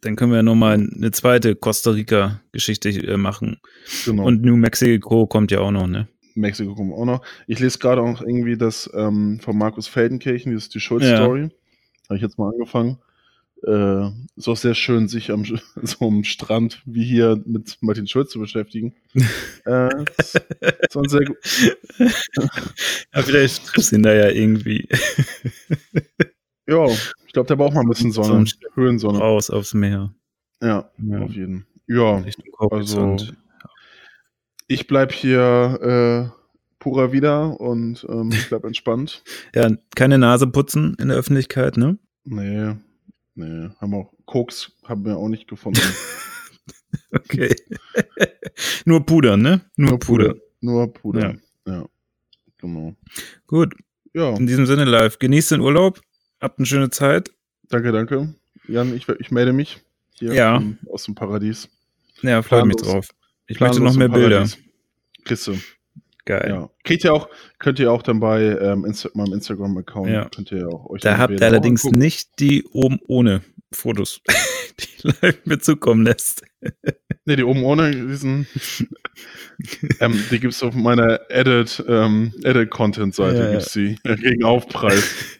[0.00, 3.60] dann können wir nochmal eine zweite Costa Rica-Geschichte äh, machen.
[4.04, 4.24] Genau.
[4.24, 6.08] Und New Mexico kommt ja auch noch, ne?
[6.34, 7.22] Mexiko kommt auch noch.
[7.46, 11.42] Ich lese gerade auch irgendwie das ähm, von Markus Feldenkirchen, das ist die Schulz-Story.
[11.42, 11.48] Ja.
[12.08, 12.98] Habe ich jetzt mal angefangen.
[13.66, 15.44] Äh, ist auch sehr schön, sich am
[15.82, 18.94] so am Strand wie hier mit Martin Schulz zu beschäftigen.
[19.66, 21.36] äh, ist auch sehr gut.
[21.98, 24.88] ja, vielleicht triffst du ihn da ja irgendwie.
[26.66, 28.44] ja, ich glaube, der braucht mal ein bisschen Sonne,
[28.74, 29.18] Höhensonne.
[29.18, 30.12] Raus aufs Meer.
[30.60, 31.18] Ja, ja.
[31.18, 31.66] auf jeden.
[31.86, 32.24] Ja,
[32.70, 33.16] also
[34.66, 36.42] ich bleib hier äh,
[36.78, 39.22] purer wieder und ähm, ich bleib entspannt.
[39.54, 41.98] ja, keine Nase putzen in der Öffentlichkeit, ne?
[42.24, 42.74] Nee,
[43.34, 45.80] nee, haben auch Koks haben wir auch nicht gefunden.
[47.12, 47.54] okay.
[48.84, 49.60] Nur Puder, ne?
[49.76, 50.28] Nur, Nur Puder.
[50.28, 50.40] Puder.
[50.60, 51.36] Nur Puder.
[51.66, 51.72] Ja.
[51.72, 51.88] ja.
[52.58, 52.94] Genau.
[53.46, 53.74] Gut.
[54.14, 54.36] Ja.
[54.36, 55.18] In diesem Sinne live.
[55.18, 56.00] Genießt den Urlaub.
[56.40, 57.30] Habt eine schöne Zeit.
[57.68, 58.34] Danke, danke.
[58.68, 59.80] Jan, ich, ich melde mich
[60.14, 60.62] hier ja.
[60.88, 61.68] aus dem Paradies.
[62.22, 63.08] Ja, freue mich drauf.
[63.46, 64.46] Ich möchte noch mehr Bilder.
[65.24, 65.58] Du.
[66.24, 66.46] Geil.
[66.48, 66.70] Ja.
[66.84, 70.28] Kriegt ihr auch, könnt ihr auch dann bei ähm, Insta meinem Instagram-Account, ja.
[70.34, 73.42] könnt ihr auch euch Da habt ihr allerdings nicht die oben ohne
[73.72, 74.20] Fotos,
[74.78, 76.44] die live mir zukommen lässt.
[77.24, 78.46] ne, die oben ohne, diesen,
[80.00, 85.38] ähm, die gibt es auf meiner Edit, ähm, Edit-Content-Seite, ja, gibt's die, gegen Aufpreis.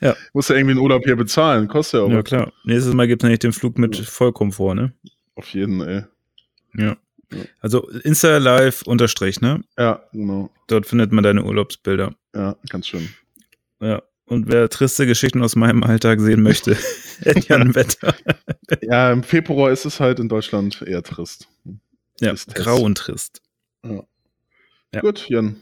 [0.00, 0.16] ja.
[0.32, 2.10] Muss ja irgendwie einen Urlaub hier bezahlen, kostet ja auch.
[2.10, 2.52] Ja, klar.
[2.64, 4.92] Nächstes Mal gibt es nämlich den Flug mit Vollkomfort, ne?
[5.36, 6.02] Auf jeden, ey.
[6.74, 6.96] Ja.
[7.60, 9.62] Also Insta Live unterstrich, ne?
[9.78, 10.50] Ja, genau.
[10.66, 12.14] Dort findet man deine Urlaubsbilder.
[12.34, 13.08] Ja, ganz schön.
[13.80, 14.02] Ja.
[14.26, 16.76] Und wer triste Geschichten aus meinem Alltag sehen möchte,
[17.48, 18.14] Jan Wetter.
[18.80, 21.48] ja, im Februar ist es halt in Deutschland eher trist.
[22.20, 23.42] Ja, ist grau und trist.
[23.84, 24.04] Ja.
[24.94, 25.00] ja.
[25.00, 25.56] Gut, Jan.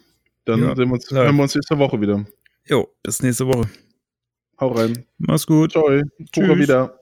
[0.45, 2.27] Dann ja, sehen wir uns, hören wir uns nächste Woche wieder.
[2.67, 3.71] Jo, bis nächste Woche.
[4.61, 5.07] Hau rein.
[5.19, 5.73] Mach's gut.
[5.73, 5.89] Ciao.
[6.33, 6.59] Tschüss.
[6.59, 6.98] wieder.